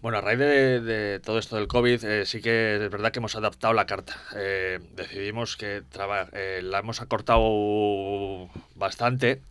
Bueno, 0.01 0.19
a 0.19 0.21
raíz 0.21 0.39
de, 0.39 1.19
todo 1.21 1.39
esto 1.39 1.57
del 1.57 1.67
COVID, 1.67 2.05
eh, 2.05 2.25
sí 2.25 2.41
que 2.41 2.75
es 2.75 2.89
verdad 2.89 3.12
que 3.12 3.19
hemos 3.19 3.35
adaptado 3.35 3.73
la 3.73 3.85
carta. 3.85 4.15
Eh, 4.33 4.79
decidimos 4.95 5.57
que 5.57 5.83
eh, 6.31 6.62
la 6.63 6.79
hemos 6.79 7.01
acortado 7.01 8.49
bastante 8.75 9.41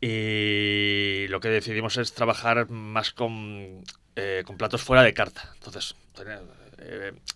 y 0.00 1.26
lo 1.28 1.38
que 1.38 1.50
decidimos 1.50 1.98
es 1.98 2.14
trabajar 2.14 2.68
más 2.68 3.12
con, 3.12 3.84
con 4.44 4.56
platos 4.56 4.82
fuera 4.82 5.04
de 5.04 5.14
carta. 5.14 5.52
Entonces, 5.54 5.94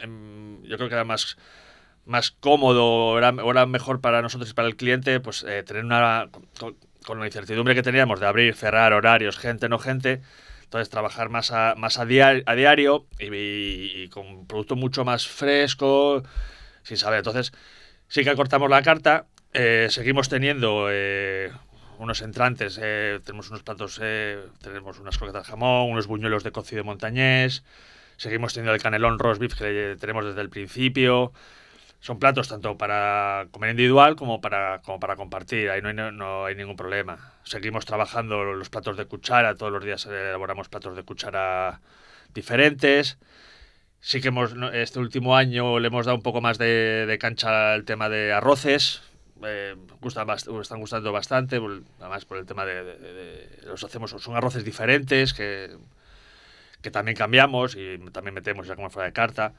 em, 0.01 0.63
yo 0.65 0.77
creo 0.77 0.89
que 0.89 0.95
era 0.95 1.05
más, 1.05 1.37
más 2.05 2.33
cómodo, 2.33 3.17
era, 3.17 3.29
era, 3.29 3.67
mejor 3.67 4.01
para 4.01 4.23
nosotros 4.23 4.51
y 4.51 4.55
para 4.55 4.67
el 4.67 4.77
cliente, 4.77 5.21
pues 5.21 5.47
tener 5.67 5.85
una... 5.85 6.29
Con, 6.59 6.77
con 7.05 7.21
la 7.21 7.27
incertidumbre 7.27 7.75
que 7.75 7.83
teníamos 7.83 8.19
de 8.19 8.27
abrir, 8.27 8.55
cerrar 8.55 8.95
horarios, 8.95 9.37
gente, 9.39 9.69
no 9.69 9.79
gente 9.79 10.23
entonces, 10.75 10.91
trabajar 10.91 11.29
más 11.29 11.53
a, 11.53 11.77
más 11.77 12.01
a, 12.01 12.05
diario 12.05 13.07
y, 13.21 14.09
con 14.09 14.27
un 14.27 14.47
producto 14.49 14.75
mucho 14.75 15.05
más 15.05 15.29
fresco, 15.29 16.25
sin 16.83 16.97
saber. 16.97 17.19
Entonces, 17.19 17.53
sí 18.09 18.25
que 18.25 18.31
acortamos 18.31 18.69
la 18.69 18.83
carta, 18.83 19.27
eh, 19.53 19.87
seguimos 19.91 20.29
teniendo 20.29 20.89
eh, 20.91 21.53
unos 22.01 22.23
entrantes, 22.23 22.81
eh, 22.83 23.21
tenemos 23.25 23.51
unos 23.51 23.63
platos, 23.63 24.01
tenemos 24.61 24.99
unas 24.99 25.17
croquetas 25.17 25.45
de 25.45 25.51
jamón, 25.51 25.93
unos 25.93 26.09
buñuelos 26.09 26.43
de 26.43 26.51
cocido 26.51 26.83
montañés, 26.83 27.63
seguimos 28.17 28.53
teniendo 28.53 28.75
el 28.75 28.83
canelón 28.83 29.21
roast 29.21 29.41
beef 29.41 29.55
que 29.55 29.97
tenemos 30.01 30.25
desde 30.25 30.41
el 30.41 30.51
principio 30.51 31.33
son 32.05 32.19
platos 32.19 32.49
tanto 32.49 32.77
para 32.77 33.47
comer 33.51 33.71
individual 33.71 34.15
como 34.15 34.43
para, 34.43 34.83
como 34.83 35.01
para 35.01 35.17
compartir, 35.17 35.71
ahí 35.71 35.81
no 35.81 35.89
hay, 35.89 35.95
no 35.95 36.45
hay 36.45 36.55
ningún 36.55 36.77
problema. 36.77 37.33
Seguimos 37.45 37.87
trabajando 37.87 38.45
los 38.45 38.69
platos 38.69 38.99
de 38.99 39.07
cuchara, 39.07 39.55
todos 39.55 39.73
los 39.73 39.83
días 39.83 40.05
elaboramos 40.05 40.69
platos 40.69 40.97
de 40.97 41.03
cuchara 41.03 41.81
diferentes. 42.35 43.17
Sí 44.01 44.21
que 44.21 44.29
hemos, 44.29 44.55
este 44.75 44.99
último 44.99 45.35
año 45.35 45.79
le 45.79 45.87
hemos 45.89 46.05
dado 46.05 46.19
un 46.19 46.23
poco 46.23 46.43
más 46.43 46.59
de, 46.59 47.17
cancha 47.19 47.73
al 47.73 47.87
tema 47.87 48.11
de 48.11 48.35
arroces. 48.35 49.01
Eh, 49.43 49.75
gustan, 50.03 50.29
están 50.29 50.81
gustando 50.81 51.11
bastante, 51.11 51.59
además 52.01 52.27
por 52.27 52.37
el 52.37 52.45
tema 52.45 52.67
de, 52.67 53.49
los 53.65 53.83
hacemos, 53.83 54.11
son 54.11 54.37
arroces 54.37 54.63
diferentes 54.63 55.33
que, 55.33 55.75
que 56.83 56.91
también 56.91 57.17
cambiamos 57.17 57.77
y 57.77 57.97
también 58.13 58.35
metemos 58.35 58.67
ya 58.67 58.77
como 58.77 58.91
fuera 58.91 59.07
de 59.07 59.15
carta. 59.15 59.55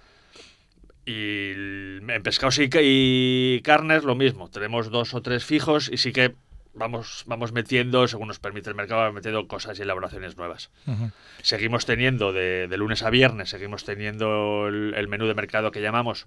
Y 1.05 1.51
en 1.51 2.23
pescados 2.23 2.59
y, 2.59 3.61
carnes 3.63 4.03
lo 4.03 4.15
mismo. 4.15 4.49
Tenemos 4.49 4.89
dos 4.89 5.13
o 5.13 5.21
tres 5.21 5.45
fijos 5.45 5.89
y 5.91 5.97
sí 5.97 6.11
que 6.11 6.33
vamos, 6.73 7.23
vamos 7.27 7.51
metiendo, 7.51 8.07
según 8.07 8.27
nos 8.27 8.39
permite 8.39 8.69
el 8.69 8.75
mercado, 8.75 9.01
vamos 9.01 9.15
metiendo 9.15 9.47
cosas 9.47 9.77
y 9.77 9.83
elaboraciones 9.83 10.35
nuevas. 10.35 10.71
Seguimos 11.43 11.85
teniendo 11.85 12.33
de, 12.33 12.67
lunes 12.75 13.03
a 13.03 13.11
viernes, 13.11 13.49
seguimos 13.49 13.85
teniendo 13.85 14.67
el, 14.67 15.07
menú 15.07 15.27
de 15.27 15.35
mercado 15.35 15.71
que 15.71 15.81
llamamos 15.81 16.25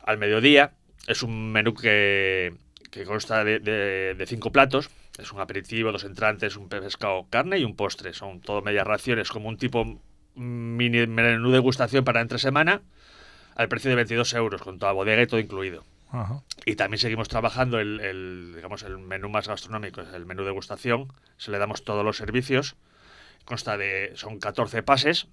al 0.00 0.18
mediodía. 0.18 0.74
Es 1.08 1.24
un 1.24 1.50
menú 1.50 1.74
que, 1.74 2.54
que 2.92 3.04
consta 3.04 3.42
de, 3.42 3.58
de, 3.58 4.26
cinco 4.26 4.52
platos. 4.52 4.90
Es 5.18 5.32
un 5.32 5.40
aperitivo, 5.40 5.90
dos 5.90 6.04
entrantes, 6.04 6.56
un 6.56 6.68
pescado, 6.68 7.26
carne 7.30 7.58
y 7.58 7.64
un 7.64 7.74
postre. 7.74 8.14
Son 8.14 8.40
todo 8.40 8.62
medias 8.62 8.86
raciones, 8.86 9.28
como 9.28 9.48
un 9.48 9.56
tipo 9.56 10.00
mini 10.36 11.06
menú 11.08 11.50
de 11.50 11.58
gustación 11.58 12.04
para 12.04 12.20
entre 12.20 12.38
semana 12.38 12.82
al 13.54 13.68
precio 13.68 13.90
de 13.90 13.96
22 13.96 14.34
euros, 14.34 14.62
con 14.62 14.78
toda 14.78 14.92
bodega 14.92 15.22
y 15.22 15.26
todo 15.26 15.40
incluido. 15.40 15.84
Y 16.66 16.76
también 16.76 16.98
seguimos 16.98 17.28
trabajando 17.28 17.80
el, 17.80 18.52
digamos, 18.54 18.82
el 18.82 18.98
menú 18.98 19.30
más 19.30 19.48
gastronómico, 19.48 20.02
el 20.02 20.26
menú 20.26 20.42
de 20.42 20.48
degustación. 20.48 21.12
Se 21.38 21.50
le 21.50 21.58
damos 21.58 21.84
todos 21.84 22.04
los 22.04 22.18
servicios. 22.18 22.76
Consta 23.46 23.76
de, 23.76 24.12
son 24.14 24.38
14 24.38 24.82
pases 24.82 25.26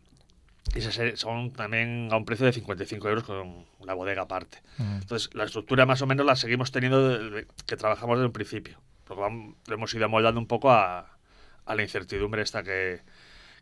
y 0.75 0.81
son 1.17 1.51
también 1.51 2.09
a 2.11 2.17
un 2.17 2.25
precio 2.25 2.45
de 2.45 2.53
55 2.53 3.09
euros 3.09 3.23
con 3.23 3.65
la 3.85 3.93
bodega 3.93 4.23
aparte. 4.23 4.61
Entonces, 4.79 5.29
la 5.33 5.43
estructura 5.43 5.85
más 5.85 6.01
o 6.01 6.07
menos 6.07 6.25
la 6.25 6.35
seguimos 6.35 6.71
teniendo 6.71 7.19
que 7.65 7.75
trabajamos 7.75 8.17
desde 8.17 8.27
un 8.27 8.33
principio. 8.33 8.79
Porque 9.03 9.53
lo 9.67 9.73
hemos 9.73 9.93
ido 9.93 10.05
amoldando 10.05 10.39
un 10.39 10.47
poco 10.47 10.71
a, 10.71 11.17
a 11.65 11.75
la 11.75 11.81
incertidumbre 11.83 12.41
esta 12.41 12.63
que, 12.63 13.01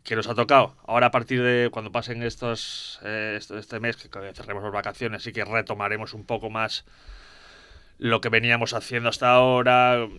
que 0.07 0.15
nos 0.15 0.27
ha 0.29 0.35
tocado. 0.35 0.73
Ahora 0.87 1.07
a 1.07 1.11
partir 1.11 1.43
de 1.43 1.69
cuando 1.69 1.91
pasen 1.91 2.23
estos, 2.23 2.99
eh, 3.03 3.37
este 3.37 3.79
mes, 3.81 3.97
que 3.97 4.07
cerremos 4.33 4.63
las 4.63 4.71
vacaciones, 4.71 5.21
sí 5.21 5.33
que 5.33 5.43
retomaremos 5.43 6.13
un 6.13 6.25
poco 6.25 6.49
más 6.49 6.85
lo 7.97 8.21
que 8.21 8.29
veníamos 8.29 8.73
haciendo 8.73 9.09
hasta 9.09 9.29
ahora, 9.31 9.97
eh, 9.97 10.09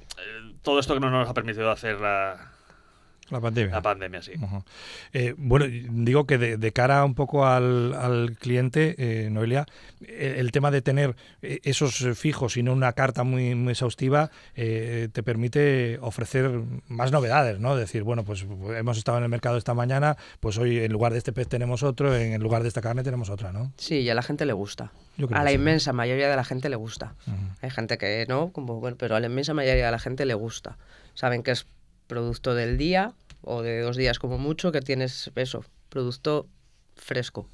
todo 0.63 0.79
esto 0.79 0.93
que 0.93 1.01
no 1.01 1.11
nos 1.11 1.29
ha 1.29 1.33
permitido 1.33 1.71
hacer 1.71 2.01
la, 2.01 2.53
la 3.31 3.41
pandemia. 3.41 3.75
La 3.75 3.83
pandemia, 3.83 4.23
sí. 4.23 4.33
Eh, 5.13 5.35
bueno, 5.37 5.67
digo 5.69 6.27
que 6.27 6.39
de, 6.39 6.73
cara 6.73 7.05
un 7.05 7.15
poco 7.15 7.47
al, 7.47 8.37
cliente, 8.39 8.95
eh, 8.99 9.31
Noelia, 9.31 9.67
el, 10.07 10.51
tema 10.53 10.71
de 10.71 10.83
tener 10.83 11.17
eh, 11.43 11.61
esos 11.65 12.07
fijos 12.19 12.57
y 12.57 12.63
no 12.63 12.73
una 12.73 12.93
carta 12.93 13.25
muy, 13.25 13.55
muy 13.55 13.73
exhaustiva 13.73 14.31
te 14.55 15.23
permite 15.23 15.99
ofrecer 16.01 16.51
más 16.89 17.13
novedades, 17.13 17.59
¿no? 17.59 17.77
Decir, 17.77 18.03
bueno, 18.03 18.25
pues 18.25 18.47
hemos 18.77 18.99
estado 18.99 19.19
en 19.19 19.25
el 19.25 19.31
mercado 19.31 19.57
esta 19.57 19.75
mañana, 19.75 20.17
pues 20.41 20.59
hoy 20.59 20.79
en 20.79 20.93
lugar 20.93 21.13
de 21.13 21.19
este 21.19 21.33
pez 21.33 21.49
tenemos 21.49 21.83
otro, 21.83 22.15
en 22.17 22.41
lugar 22.43 22.63
de 22.63 22.69
esta 22.69 22.81
carne 22.81 23.03
tenemos 23.03 23.31
otra, 23.31 23.53
¿no? 23.53 23.73
Sí, 23.77 24.01
y 24.01 24.11
a 24.11 24.15
la 24.15 24.23
gente 24.23 24.47
le 24.47 24.53
gusta. 24.53 24.93
a 25.33 25.45
la 25.45 25.53
inmensa 25.53 25.93
mayoría 25.93 26.29
de 26.29 26.37
la 26.37 26.45
gente 26.45 26.69
le 26.69 26.77
gusta. 26.77 27.15
Hay 27.61 27.71
gente 27.71 27.99
que 27.99 28.27
no, 28.29 28.53
como, 28.53 28.81
bueno, 28.81 28.97
pero 28.99 29.17
a 29.17 29.21
la 29.21 29.27
inmensa 29.27 29.55
mayoría 29.55 29.87
de 29.87 29.93
la 29.93 29.99
gente 29.99 30.25
le 30.25 30.35
gusta. 30.35 30.79
Saben 31.15 31.43
que 31.43 31.51
es 31.51 31.67
producto 32.09 32.55
del 32.57 32.77
día 32.77 33.13
o 33.43 33.63
de 33.63 33.81
dos 33.83 33.97
días 33.97 34.19
como 34.19 34.39
mucho, 34.39 34.73
que 34.73 34.81
tienes 34.81 35.31
eso, 35.37 35.65
producto 35.89 36.49
fresco. 36.97 37.49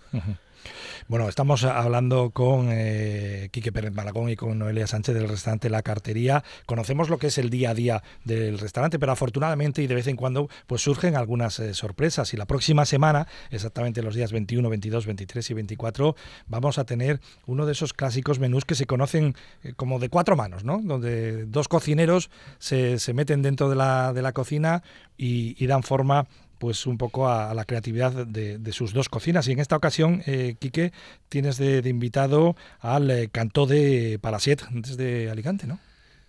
Bueno, 1.08 1.28
estamos 1.28 1.64
hablando 1.64 2.30
con 2.30 2.68
eh, 2.70 3.48
Quique 3.52 3.72
Pérez 3.72 3.92
Malagón 3.92 4.30
y 4.30 4.36
con 4.36 4.58
Noelia 4.58 4.86
Sánchez 4.86 5.14
del 5.14 5.28
restaurante 5.28 5.68
La 5.70 5.82
Cartería. 5.82 6.42
Conocemos 6.66 7.08
lo 7.08 7.18
que 7.18 7.26
es 7.28 7.38
el 7.38 7.50
día 7.50 7.70
a 7.70 7.74
día 7.74 8.02
del 8.24 8.58
restaurante, 8.58 8.98
pero 8.98 9.12
afortunadamente 9.12 9.82
y 9.82 9.86
de 9.86 9.94
vez 9.94 10.06
en 10.06 10.16
cuando 10.16 10.48
pues 10.66 10.82
surgen 10.82 11.16
algunas 11.16 11.58
eh, 11.58 11.74
sorpresas. 11.74 12.32
Y 12.34 12.36
la 12.36 12.46
próxima 12.46 12.84
semana, 12.86 13.26
exactamente 13.50 14.02
los 14.02 14.14
días 14.14 14.32
21, 14.32 14.68
22, 14.68 15.06
23 15.06 15.50
y 15.50 15.54
24, 15.54 16.16
vamos 16.46 16.78
a 16.78 16.84
tener 16.84 17.20
uno 17.46 17.66
de 17.66 17.72
esos 17.72 17.92
clásicos 17.92 18.38
menús 18.38 18.64
que 18.64 18.74
se 18.74 18.86
conocen 18.86 19.34
eh, 19.62 19.72
como 19.76 19.98
de 19.98 20.08
cuatro 20.08 20.36
manos, 20.36 20.64
¿no? 20.64 20.80
Donde 20.82 21.46
dos 21.46 21.68
cocineros 21.68 22.30
se, 22.58 22.98
se 22.98 23.12
meten 23.12 23.42
dentro 23.42 23.68
de 23.68 23.76
la, 23.76 24.12
de 24.12 24.22
la 24.22 24.32
cocina 24.32 24.82
y, 25.16 25.62
y 25.62 25.66
dan 25.66 25.82
forma 25.82 26.26
pues 26.64 26.86
un 26.86 26.96
poco 26.96 27.28
a, 27.28 27.52
la 27.52 27.66
creatividad 27.66 28.26
de, 28.26 28.72
sus 28.72 28.94
dos 28.94 29.10
cocinas. 29.10 29.46
Y 29.48 29.52
en 29.52 29.58
esta 29.58 29.76
ocasión, 29.76 30.22
eh, 30.24 30.56
Quique, 30.58 30.92
tienes 31.28 31.58
de, 31.58 31.86
invitado 31.86 32.56
al 32.80 33.10
eh, 33.10 33.28
Cantó 33.30 33.66
de 33.66 34.18
Palasiet 34.22 34.62
desde 34.70 35.28
Alicante, 35.28 35.66
¿no? 35.66 35.78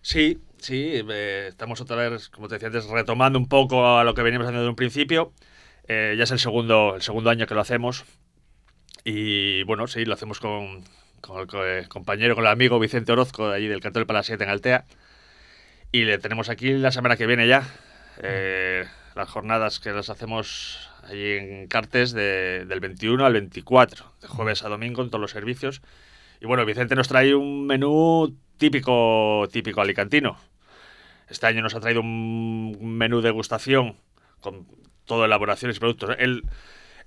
Sí, 0.02 0.40
sí, 0.58 0.92
eh, 0.92 1.46
estamos 1.48 1.80
otra 1.80 1.96
vez, 1.96 2.28
como 2.28 2.50
te 2.50 2.56
decía 2.56 2.68
antes, 2.68 2.84
retomando 2.88 3.40
un 3.40 3.48
poco 3.48 3.98
a 3.98 4.04
lo 4.04 4.14
que 4.14 4.24
veníamos 4.24 4.46
haciendo 4.46 4.60
desde 4.60 4.72
un 4.72 4.76
principio. 4.76 5.32
Eh, 5.88 6.16
ya 6.18 6.26
es 6.26 6.32
el 6.32 6.40
segundo, 6.40 6.96
el 6.96 7.02
segundo 7.02 7.30
año 7.30 7.48
que 7.48 7.56
lo 7.56 7.62
hacemos. 7.62 8.04
Y 9.06 9.64
bueno, 9.64 9.88
sí, 9.88 10.04
lo 10.04 10.16
hacemos 10.16 10.42
con, 10.42 10.84
con 11.22 11.48
el 11.66 11.88
compañero, 11.88 12.36
con 12.36 12.44
el 12.44 12.52
amigo 12.52 12.78
Vicente 12.78 13.14
Orozco, 13.14 13.52
de 13.52 13.56
allí 13.56 13.68
del 13.68 13.80
Cantó 13.80 14.00
de 14.00 14.06
Palasiet 14.06 14.42
en 14.42 14.50
Altea. 14.50 14.84
Y 15.94 16.04
le 16.04 16.18
tenemos 16.18 16.50
aquí 16.50 16.74
la 16.74 16.92
semana 16.92 17.16
que 17.16 17.26
viene 17.26 17.48
ya. 17.48 17.66
Eh, 18.22 18.84
las 19.16 19.30
jornadas 19.30 19.80
que 19.80 19.92
las 19.92 20.10
hacemos 20.10 20.90
allí 21.04 21.32
en 21.34 21.68
Cartes 21.68 22.12
de, 22.12 22.66
del 22.66 22.80
21 22.80 23.26
al 23.26 23.34
24, 23.34 24.06
de 24.22 24.28
jueves 24.28 24.64
a 24.64 24.70
domingo 24.70 25.02
en 25.02 25.10
todos 25.10 25.22
los 25.22 25.32
servicios. 25.32 25.82
Y 26.42 26.46
bueno, 26.46 26.66
Vicente 26.66 26.96
nos 26.96 27.08
trae 27.08 27.34
un 27.34 27.66
menú 27.66 28.36
típico, 28.58 29.48
típico 29.52 29.82
alicantino. 29.82 30.38
Este 31.30 31.48
año 31.48 31.62
nos 31.62 31.76
ha 31.76 31.80
traído 31.80 32.02
un 32.02 32.98
menú 32.98 33.22
de 33.22 33.30
degustación 33.30 33.96
con 34.42 34.68
todo 35.06 35.26
elaboraciones 35.26 35.78
y 35.78 35.80
productos. 35.80 36.16
Él, 36.20 36.44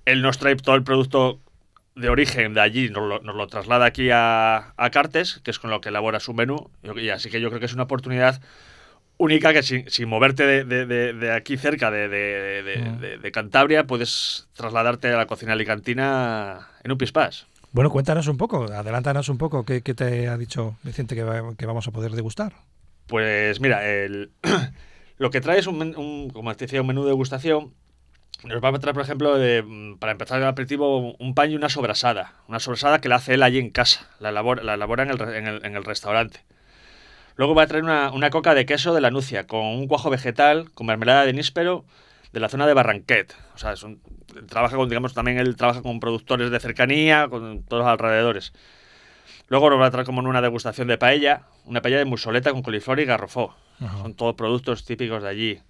él 0.05 0.21
nos 0.21 0.39
trae 0.39 0.55
todo 0.55 0.75
el 0.75 0.83
producto 0.83 1.39
de 1.95 2.09
origen 2.09 2.53
de 2.53 2.61
allí, 2.61 2.89
nos 2.89 3.07
lo, 3.07 3.19
nos 3.19 3.35
lo 3.35 3.47
traslada 3.47 3.85
aquí 3.85 4.09
a, 4.09 4.73
a, 4.77 4.89
Cartes, 4.89 5.41
que 5.43 5.51
es 5.51 5.59
con 5.59 5.69
lo 5.69 5.79
que 5.81 5.89
elabora 5.89 6.19
su 6.19 6.33
menú. 6.33 6.71
Y 6.95 7.09
así 7.09 7.29
que 7.29 7.39
yo 7.39 7.49
creo 7.49 7.59
que 7.59 7.65
es 7.65 7.73
una 7.73 7.83
oportunidad 7.83 8.41
única 9.19 9.53
que 9.53 9.61
sin, 9.61 9.87
sin 9.89 10.09
moverte 10.09 10.45
de, 10.45 10.63
de, 10.63 11.13
de, 11.13 11.31
aquí 11.31 11.57
cerca, 11.57 11.91
de, 11.91 13.19
mm. 13.21 13.31
Cantabria, 13.31 13.85
puedes 13.85 14.47
trasladarte 14.55 15.09
a 15.09 15.17
la 15.17 15.27
cocina 15.27 15.53
alicantina 15.53 16.69
en 16.83 16.91
un 16.91 16.97
pispás. 16.97 17.45
Bueno, 17.71 17.91
cuéntanos 17.91 18.27
un 18.27 18.37
poco, 18.37 18.63
adelántanos 18.63 19.29
un 19.29 19.37
poco, 19.37 19.63
¿qué, 19.63 19.81
qué 19.81 19.93
te 19.93 20.27
ha 20.27 20.37
dicho 20.37 20.77
Vicente 20.83 21.15
que, 21.15 21.23
va, 21.23 21.53
que, 21.55 21.65
vamos 21.67 21.87
a 21.87 21.91
poder 21.91 22.13
degustar? 22.13 22.53
Pues 23.05 23.59
mira, 23.59 23.87
el, 23.87 24.31
lo 25.17 25.29
que 25.29 25.41
trae 25.41 25.59
es 25.59 25.67
un, 25.67 25.81
un, 25.95 26.29
como 26.31 26.55
te 26.55 26.65
decía, 26.65 26.81
un 26.81 26.87
menú 26.87 27.03
de 27.03 27.09
degustación. 27.09 27.73
Nos 28.45 28.63
va 28.63 28.69
a 28.69 28.79
traer, 28.79 28.93
por 28.93 29.03
ejemplo, 29.03 29.37
de, 29.37 29.97
para 29.99 30.13
empezar 30.13 30.41
el 30.41 30.47
aperitivo, 30.47 31.13
un 31.17 31.35
pan 31.35 31.51
y 31.51 31.55
una 31.55 31.67
sobrasada. 31.67 32.35
Una 32.47 32.61
sobrasada 32.61 33.01
que 33.01 33.09
la 33.09 33.17
hace 33.17 33.33
él 33.33 33.43
allí 33.43 33.59
en 33.59 33.69
casa, 33.69 34.09
la 34.19 34.29
elabora, 34.29 34.63
la 34.63 34.75
elabora 34.75 35.03
en, 35.03 35.09
el, 35.09 35.21
en, 35.21 35.47
el, 35.47 35.65
en 35.65 35.75
el 35.75 35.83
restaurante. 35.83 36.39
Luego 37.39 37.55
va 37.55 37.63
a 37.63 37.67
traer 37.67 37.85
una, 37.85 38.11
una, 38.11 38.31
coca 38.31 38.53
de 38.53 38.65
queso 38.65 38.93
de 38.93 38.99
la 38.99 39.11
Nucia, 39.11 39.47
con 39.47 39.61
un 39.61 39.87
cuajo 39.87 40.09
vegetal, 40.09 40.69
con 40.73 40.87
mermelada 40.87 41.23
de 41.25 41.31
níspero, 41.31 41.85
de 42.33 42.41
la 42.41 42.49
zona 42.49 42.67
de 42.67 42.73
Barranquet. 42.73 43.33
O 43.55 43.57
sea, 43.57 43.75
trabaja 44.49 44.75
con, 44.75 44.89
digamos, 44.89 45.13
también 45.13 45.37
él 45.37 45.55
trabaja 45.55 45.81
con 45.81 46.01
productores 46.01 46.51
de 46.51 46.59
cercanía, 46.59 47.29
con 47.29 47.63
todos 47.63 47.83
los 47.83 47.89
alrededores. 47.89 48.51
Luego 49.47 49.69
nos 49.69 49.79
va 49.79 49.85
a 49.85 49.89
traer 49.89 50.05
como 50.05 50.19
una 50.19 50.41
degustación 50.41 50.89
de 50.89 50.97
paella, 50.97 51.43
una 51.63 51.81
paella 51.81 51.99
de 51.99 52.03
musoleta 52.03 52.51
con 52.51 52.61
coliflor 52.61 52.99
y 52.99 53.05
garrofó. 53.05 53.55
Ajá. 53.79 53.99
Son 53.99 54.15
todos 54.15 54.35
productos 54.35 54.83
típicos 54.83 55.23
de 55.23 55.29
allí. 55.29 55.61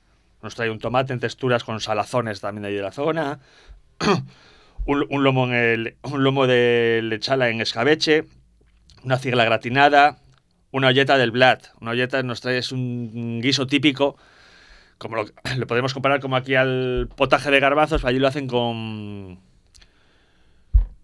Nos 0.42 0.56
trae 0.56 0.72
un 0.72 0.80
tomate 0.80 1.14
en 1.14 1.20
texturas 1.20 1.64
con 1.64 1.80
salazones 1.82 2.42
también 2.42 2.64
de 2.64 2.70
allí 2.70 2.78
de 2.78 2.82
la 2.82 2.92
zona. 2.92 3.42
un, 4.88 5.06
un, 5.08 5.24
lomo 5.24 5.46
en 5.46 5.54
el, 5.54 5.98
un 6.02 6.24
lomo 6.24 6.48
de 6.48 7.02
lechada 7.04 7.48
en 7.48 7.62
escabeche, 7.62 8.26
una 9.04 9.20
cigla 9.20 9.46
gratinada, 9.46 10.18
una 10.72 10.88
olleta 10.88 11.18
del 11.18 11.32
Blat. 11.32 11.68
Una 11.82 11.92
olleta 11.92 12.22
nos 12.24 12.42
trae 12.42 12.58
es 12.58 12.72
un 12.72 13.40
guiso 13.42 13.68
típico, 13.68 14.18
como 14.98 15.16
lo, 15.16 15.26
lo, 15.58 15.68
podemos 15.68 15.94
comparar 15.94 16.20
como 16.20 16.36
aquí 16.36 16.56
al 16.56 17.10
potaje 17.16 17.52
de 17.52 17.60
garbanzos, 17.60 18.06
allí 18.06 18.20
lo 18.20 18.28
hacen 18.28 18.48
con 18.48 19.40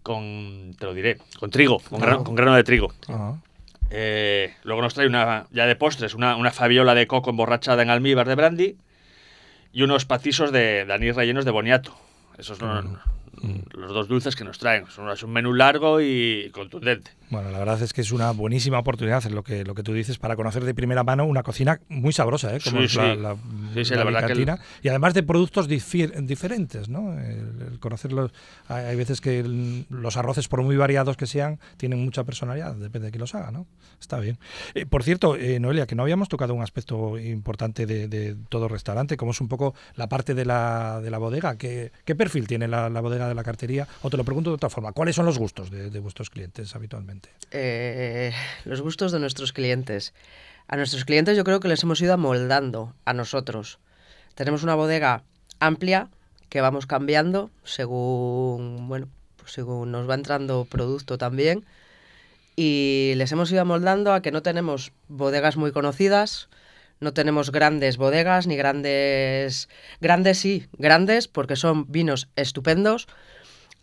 con 0.02 0.76
te 0.78 0.86
lo 0.86 0.94
diré, 0.94 1.18
con 1.40 1.50
trigo, 1.50 1.80
con, 1.80 1.98
grano, 1.98 2.22
con 2.22 2.36
grano 2.36 2.54
de 2.54 2.62
trigo. 2.62 2.92
Uh 3.08 3.12
-huh. 3.12 3.40
eh, 3.90 4.54
luego 4.62 4.80
nos 4.80 4.94
trae 4.94 5.08
una 5.08 5.46
ya 5.50 5.66
de 5.66 5.74
postres, 5.74 6.14
una, 6.14 6.36
una 6.36 6.52
fabiola 6.52 6.94
de 6.94 7.08
coco 7.08 7.30
emborrachada 7.30 7.82
en 7.82 7.90
almíbar 7.90 8.28
de 8.28 8.36
brandy 8.36 8.76
y 9.72 9.82
unos 9.82 10.04
patisos 10.04 10.52
de, 10.52 10.84
de 10.84 10.92
anís 10.92 11.16
rellenos 11.16 11.44
de 11.44 11.50
boniato. 11.50 11.92
Esos 12.38 12.62
uh 12.62 12.66
-huh. 12.66 12.98
los 13.74 13.92
dos 13.92 14.06
dulces 14.06 14.36
que 14.36 14.44
nos 14.44 14.58
traen. 14.58 14.84
Es 15.12 15.22
un 15.24 15.32
menú 15.32 15.52
largo 15.54 16.00
y 16.00 16.50
contundente. 16.52 17.10
Bueno, 17.28 17.50
la 17.50 17.58
verdad 17.58 17.82
es 17.82 17.92
que 17.92 18.02
es 18.02 18.12
una 18.12 18.30
buenísima 18.30 18.78
oportunidad, 18.78 19.24
es 19.26 19.32
lo 19.32 19.42
que, 19.42 19.64
lo 19.64 19.74
que 19.74 19.82
tú 19.82 19.92
dices, 19.92 20.18
para 20.18 20.36
conocer 20.36 20.64
de 20.64 20.74
primera 20.74 21.02
mano 21.02 21.24
una 21.24 21.42
cocina 21.42 21.80
muy 21.88 22.12
sabrosa, 22.12 22.54
¿eh? 22.54 22.60
como 22.62 22.78
sí, 22.78 22.84
es 22.84 22.92
sí. 22.92 22.98
la, 22.98 23.14
la, 23.16 23.36
sí, 23.74 23.84
sí, 23.84 23.94
la, 23.94 24.04
la 24.04 24.10
verdad 24.10 24.30
el... 24.30 24.58
Y 24.82 24.88
además 24.88 25.12
de 25.14 25.22
productos 25.24 25.66
diferentes, 25.66 26.88
¿no? 26.88 27.18
El, 27.18 27.72
el 27.72 27.78
conocerlos, 27.80 28.32
hay, 28.68 28.84
hay, 28.84 28.96
veces 28.96 29.20
que 29.20 29.40
el, 29.40 29.86
los 29.90 30.16
arroces, 30.16 30.46
por 30.46 30.62
muy 30.62 30.76
variados 30.76 31.16
que 31.16 31.26
sean, 31.26 31.58
tienen 31.76 32.04
mucha 32.04 32.22
personalidad, 32.24 32.74
depende 32.76 33.06
de 33.06 33.10
quién 33.10 33.20
los 33.20 33.34
haga, 33.34 33.50
¿no? 33.50 33.66
Está 34.00 34.20
bien. 34.20 34.38
Eh, 34.74 34.86
por 34.86 35.02
cierto, 35.02 35.36
eh, 35.36 35.58
Noelia, 35.58 35.86
que 35.86 35.94
no 35.94 36.02
habíamos 36.02 36.28
tocado 36.28 36.54
un 36.54 36.62
aspecto 36.62 37.18
importante 37.18 37.86
de, 37.86 38.08
de, 38.08 38.36
todo 38.48 38.68
restaurante, 38.68 39.16
como 39.16 39.32
es 39.32 39.40
un 39.40 39.48
poco 39.48 39.74
la 39.96 40.08
parte 40.08 40.34
de 40.34 40.44
la, 40.44 41.00
de 41.00 41.10
la 41.10 41.18
bodega. 41.18 41.56
¿Qué, 41.56 41.90
¿Qué, 42.04 42.14
perfil 42.14 42.46
tiene 42.46 42.68
la, 42.68 42.88
bodega 43.00 43.28
de 43.28 43.34
la 43.34 43.42
cartería? 43.42 43.88
O 44.02 44.10
te 44.10 44.16
lo 44.16 44.24
pregunto 44.24 44.50
de 44.50 44.54
otra 44.54 44.70
forma, 44.70 44.92
¿cuáles 44.92 45.16
son 45.16 45.26
los 45.26 45.38
gustos 45.38 45.70
de, 45.70 45.90
de 45.90 45.98
vuestros 45.98 46.30
clientes 46.30 46.74
habitualmente? 46.76 47.15
Eh 47.52 48.32
eh, 48.32 48.32
los 48.64 48.80
gustos 48.80 49.12
de 49.12 49.20
nuestros 49.20 49.52
clientes. 49.52 50.12
A 50.68 50.76
nuestros 50.76 51.04
clientes 51.04 51.36
yo 51.36 51.44
creo 51.44 51.60
que 51.60 51.68
les 51.68 51.82
hemos 51.82 52.00
ido 52.00 52.14
amoldando 52.14 52.94
a 53.04 53.12
nosotros. 53.12 53.78
Tenemos 54.34 54.62
una 54.62 54.74
bodega 54.74 55.22
amplia 55.60 56.08
que 56.48 56.60
vamos 56.60 56.86
cambiando 56.86 57.50
según, 57.64 58.88
bueno, 58.88 59.08
pues 59.36 59.52
según 59.52 59.92
nos 59.92 60.08
va 60.08 60.14
entrando 60.14 60.64
producto 60.64 61.18
también. 61.18 61.64
Y 62.56 63.12
les 63.16 63.30
hemos 63.32 63.50
ido 63.52 63.60
amoldando 63.60 64.12
a 64.12 64.22
que 64.22 64.32
no 64.32 64.42
tenemos 64.42 64.92
bodegas 65.08 65.56
muy 65.56 65.72
conocidas, 65.72 66.48
no 67.00 67.12
tenemos 67.12 67.52
grandes 67.52 67.96
bodegas 67.96 68.46
ni 68.46 68.56
grandes... 68.56 69.68
Grandes 70.00 70.38
sí, 70.38 70.66
grandes 70.78 71.28
porque 71.28 71.54
son 71.54 71.90
vinos 71.92 72.28
estupendos, 72.34 73.06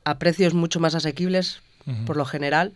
a 0.03 0.19
precios 0.19 0.53
mucho 0.53 0.79
más 0.79 0.95
asequibles 0.95 1.61
uh 1.85 1.91
-huh. 1.91 2.05
por 2.05 2.17
lo 2.17 2.25
general 2.25 2.73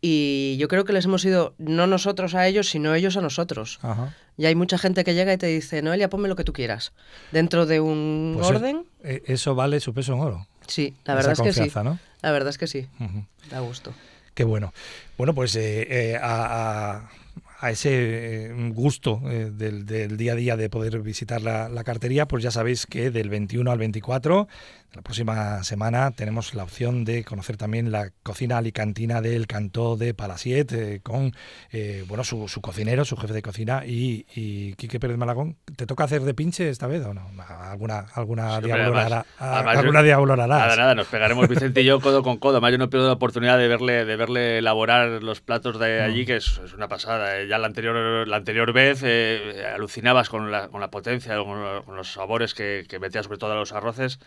y 0.00 0.56
yo 0.58 0.68
creo 0.68 0.84
que 0.84 0.92
les 0.92 1.06
hemos 1.06 1.24
ido, 1.24 1.54
no 1.58 1.86
nosotros 1.86 2.34
a 2.34 2.46
ellos, 2.46 2.68
sino 2.68 2.94
ellos 2.94 3.16
a 3.16 3.20
nosotros. 3.20 3.78
Ajá. 3.82 4.14
Y 4.36 4.46
hay 4.46 4.54
mucha 4.54 4.78
gente 4.78 5.02
que 5.02 5.14
llega 5.14 5.32
y 5.32 5.38
te 5.38 5.48
dice, 5.48 5.82
Noelia, 5.82 6.08
ponme 6.08 6.28
lo 6.28 6.36
que 6.36 6.44
tú 6.44 6.52
quieras. 6.52 6.92
Dentro 7.32 7.66
de 7.66 7.80
un 7.80 8.36
pues 8.36 8.48
orden. 8.48 8.84
Es, 9.02 9.22
eso 9.26 9.56
vale 9.56 9.80
su 9.80 9.92
peso 9.92 10.14
en 10.14 10.20
oro. 10.20 10.46
Sí, 10.68 10.94
la 11.04 11.14
verdad 11.14 11.32
Esa 11.32 11.48
es 11.48 11.56
que 11.56 11.64
sí. 11.64 11.72
¿no? 11.82 11.98
La 12.22 12.30
verdad 12.30 12.50
es 12.50 12.58
que 12.58 12.66
sí. 12.68 12.86
Uh 13.00 13.04
-huh. 13.04 13.26
Da 13.50 13.60
gusto. 13.60 13.92
Qué 14.34 14.44
bueno. 14.44 14.72
Bueno, 15.16 15.34
pues 15.34 15.56
eh, 15.56 15.86
eh, 15.90 16.16
a, 16.16 17.00
a, 17.00 17.10
a, 17.58 17.70
ese 17.72 18.46
eh, 18.46 18.70
gusto 18.72 19.20
eh, 19.24 19.50
del, 19.52 19.84
del, 19.84 20.16
día 20.16 20.34
a 20.34 20.36
día 20.36 20.56
de 20.56 20.70
poder 20.70 21.00
visitar 21.00 21.42
la, 21.42 21.68
la, 21.68 21.82
cartería, 21.82 22.28
pues 22.28 22.44
ya 22.44 22.52
sabéis 22.52 22.86
que 22.86 23.10
del 23.10 23.30
21 23.30 23.68
al 23.68 23.78
24 23.78 24.46
la 24.94 25.02
próxima 25.02 25.62
semana 25.64 26.12
tenemos 26.12 26.54
la 26.54 26.64
opción 26.64 27.04
de 27.04 27.22
conocer 27.22 27.58
también 27.58 27.92
la 27.92 28.10
cocina 28.22 28.56
alicantina 28.56 29.20
del 29.20 29.46
Cantó 29.46 29.96
de 29.96 30.14
Palasiet 30.14 30.72
eh, 30.72 31.00
con 31.02 31.34
eh, 31.70 32.04
bueno 32.08 32.24
su, 32.24 32.48
su, 32.48 32.62
cocinero, 32.62 33.04
su 33.04 33.16
jefe 33.16 33.34
de 33.34 33.42
cocina 33.42 33.84
y, 33.84 34.24
y 34.34 34.72
Quique 34.74 34.98
Pérez 34.98 35.18
Malagón. 35.18 35.56
¿Te 35.76 35.86
toca 35.86 36.04
hacer 36.04 36.22
de 36.22 36.32
pinche 36.32 36.70
esta 36.70 36.86
vez 36.86 37.04
o 37.04 37.12
no? 37.12 37.30
¿Alguna, 37.48 38.06
alguna 38.14 38.56
sí, 38.56 38.64
diablo 38.64 38.98
además, 38.98 39.24
alguna 39.38 40.02
diablo 40.02 40.36
Nada, 40.36 40.76
nada, 40.76 40.94
nos 40.94 41.06
pegaremos 41.08 41.48
Vicente 41.48 41.82
y 41.82 41.84
yo 41.84 42.00
codo 42.00 42.22
con 42.22 42.38
codo. 42.38 42.56
Además, 42.56 42.72
yo 42.72 42.78
no 42.78 42.90
pierdo 42.90 43.08
la 43.08 43.14
oportunidad 43.14 43.58
de 43.58 43.68
verle, 43.68 44.04
de 44.04 44.16
verle 44.16 44.58
elaborar 44.58 45.22
los 45.22 45.40
platos 45.40 45.78
de 45.78 46.00
allí, 46.00 46.24
que 46.24 46.36
es, 46.36 46.60
es 46.64 46.72
una 46.72 46.88
pasada. 46.88 47.44
Ya 47.44 47.58
la 47.58 47.66
anterior, 47.66 48.26
la 48.26 48.36
anterior 48.36 48.72
vez 48.72 49.00
eh, 49.04 49.64
alucinabas 49.74 50.28
con 50.28 50.50
la, 50.50 50.68
con 50.68 50.80
la 50.80 50.90
potencia, 50.90 51.36
con, 51.36 51.82
con 51.84 51.96
los 51.96 52.12
sabores 52.12 52.54
que, 52.54 52.86
que 52.88 52.98
metía 52.98 53.22
sobre 53.22 53.38
todo 53.38 53.52
a 53.52 53.56
los 53.56 53.72
arroces. 53.72 54.18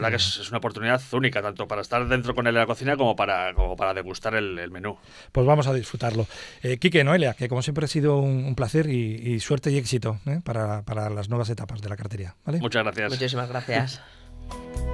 La 0.00 0.01
verdad 0.02 0.10
que 0.10 0.22
es, 0.22 0.38
es, 0.38 0.48
una 0.48 0.58
oportunidad 0.58 1.00
única, 1.12 1.42
tanto 1.42 1.66
para 1.66 1.82
estar 1.82 2.06
dentro 2.08 2.34
con 2.34 2.46
él 2.46 2.54
en 2.54 2.60
la 2.60 2.66
cocina 2.66 2.96
como 2.96 3.16
para, 3.16 3.54
como 3.54 3.76
para 3.76 3.94
degustar 3.94 4.34
el, 4.34 4.58
el 4.58 4.70
menú. 4.70 4.96
Pues 5.32 5.46
vamos 5.46 5.66
a 5.66 5.74
disfrutarlo. 5.74 6.26
Eh, 6.62 6.78
Quique, 6.78 7.04
Noelia, 7.04 7.34
que 7.34 7.48
como 7.48 7.62
siempre 7.62 7.84
ha 7.84 7.88
sido 7.88 8.18
un, 8.18 8.44
un 8.44 8.54
placer 8.54 8.88
y, 8.88 9.14
y, 9.14 9.40
suerte 9.40 9.70
y 9.70 9.78
éxito 9.78 10.20
¿eh? 10.26 10.40
para, 10.44 10.82
para, 10.82 11.10
las 11.10 11.28
nuevas 11.28 11.48
etapas 11.50 11.80
de 11.80 11.88
la 11.88 11.96
cartería. 11.96 12.34
¿vale? 12.44 12.58
Muchas 12.58 12.82
gracias. 12.84 13.10
Muchísimas 13.10 13.48
gracias. 13.48 14.00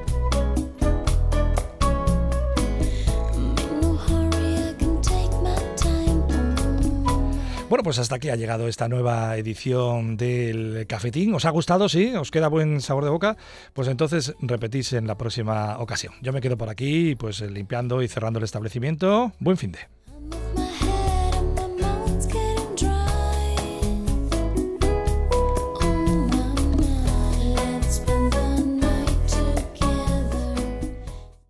Bueno, 7.69 7.83
pues 7.83 7.99
hasta 7.99 8.15
aquí 8.15 8.31
ha 8.31 8.37
llegado 8.37 8.67
esta 8.67 8.89
nueva 8.89 9.37
edición 9.37 10.17
del 10.17 10.87
Cafetín. 10.89 11.35
¿Os 11.35 11.45
ha 11.45 11.51
gustado? 11.51 11.91
¿Sí? 11.91 12.15
¿Os 12.15 12.31
queda 12.31 12.49
buen 12.49 12.81
sabor 12.81 13.05
de 13.05 13.11
boca? 13.11 13.37
Pues 13.75 13.89
entonces 13.89 14.35
repetís 14.41 14.95
en 14.95 15.07
la 15.07 15.19
próxima 15.19 15.79
ocasión. 15.79 16.15
Yo 16.23 16.33
me 16.33 16.41
quedo 16.41 16.57
por 16.57 16.71
aquí, 16.71 17.15
pues 17.15 17.43
limpiando 17.43 18.01
y 18.01 18.09
cerrando 18.09 18.39
el 18.39 18.45
establecimiento. 18.45 19.33
Buen 19.39 19.59
fin 19.59 19.73
de. 19.73 20.68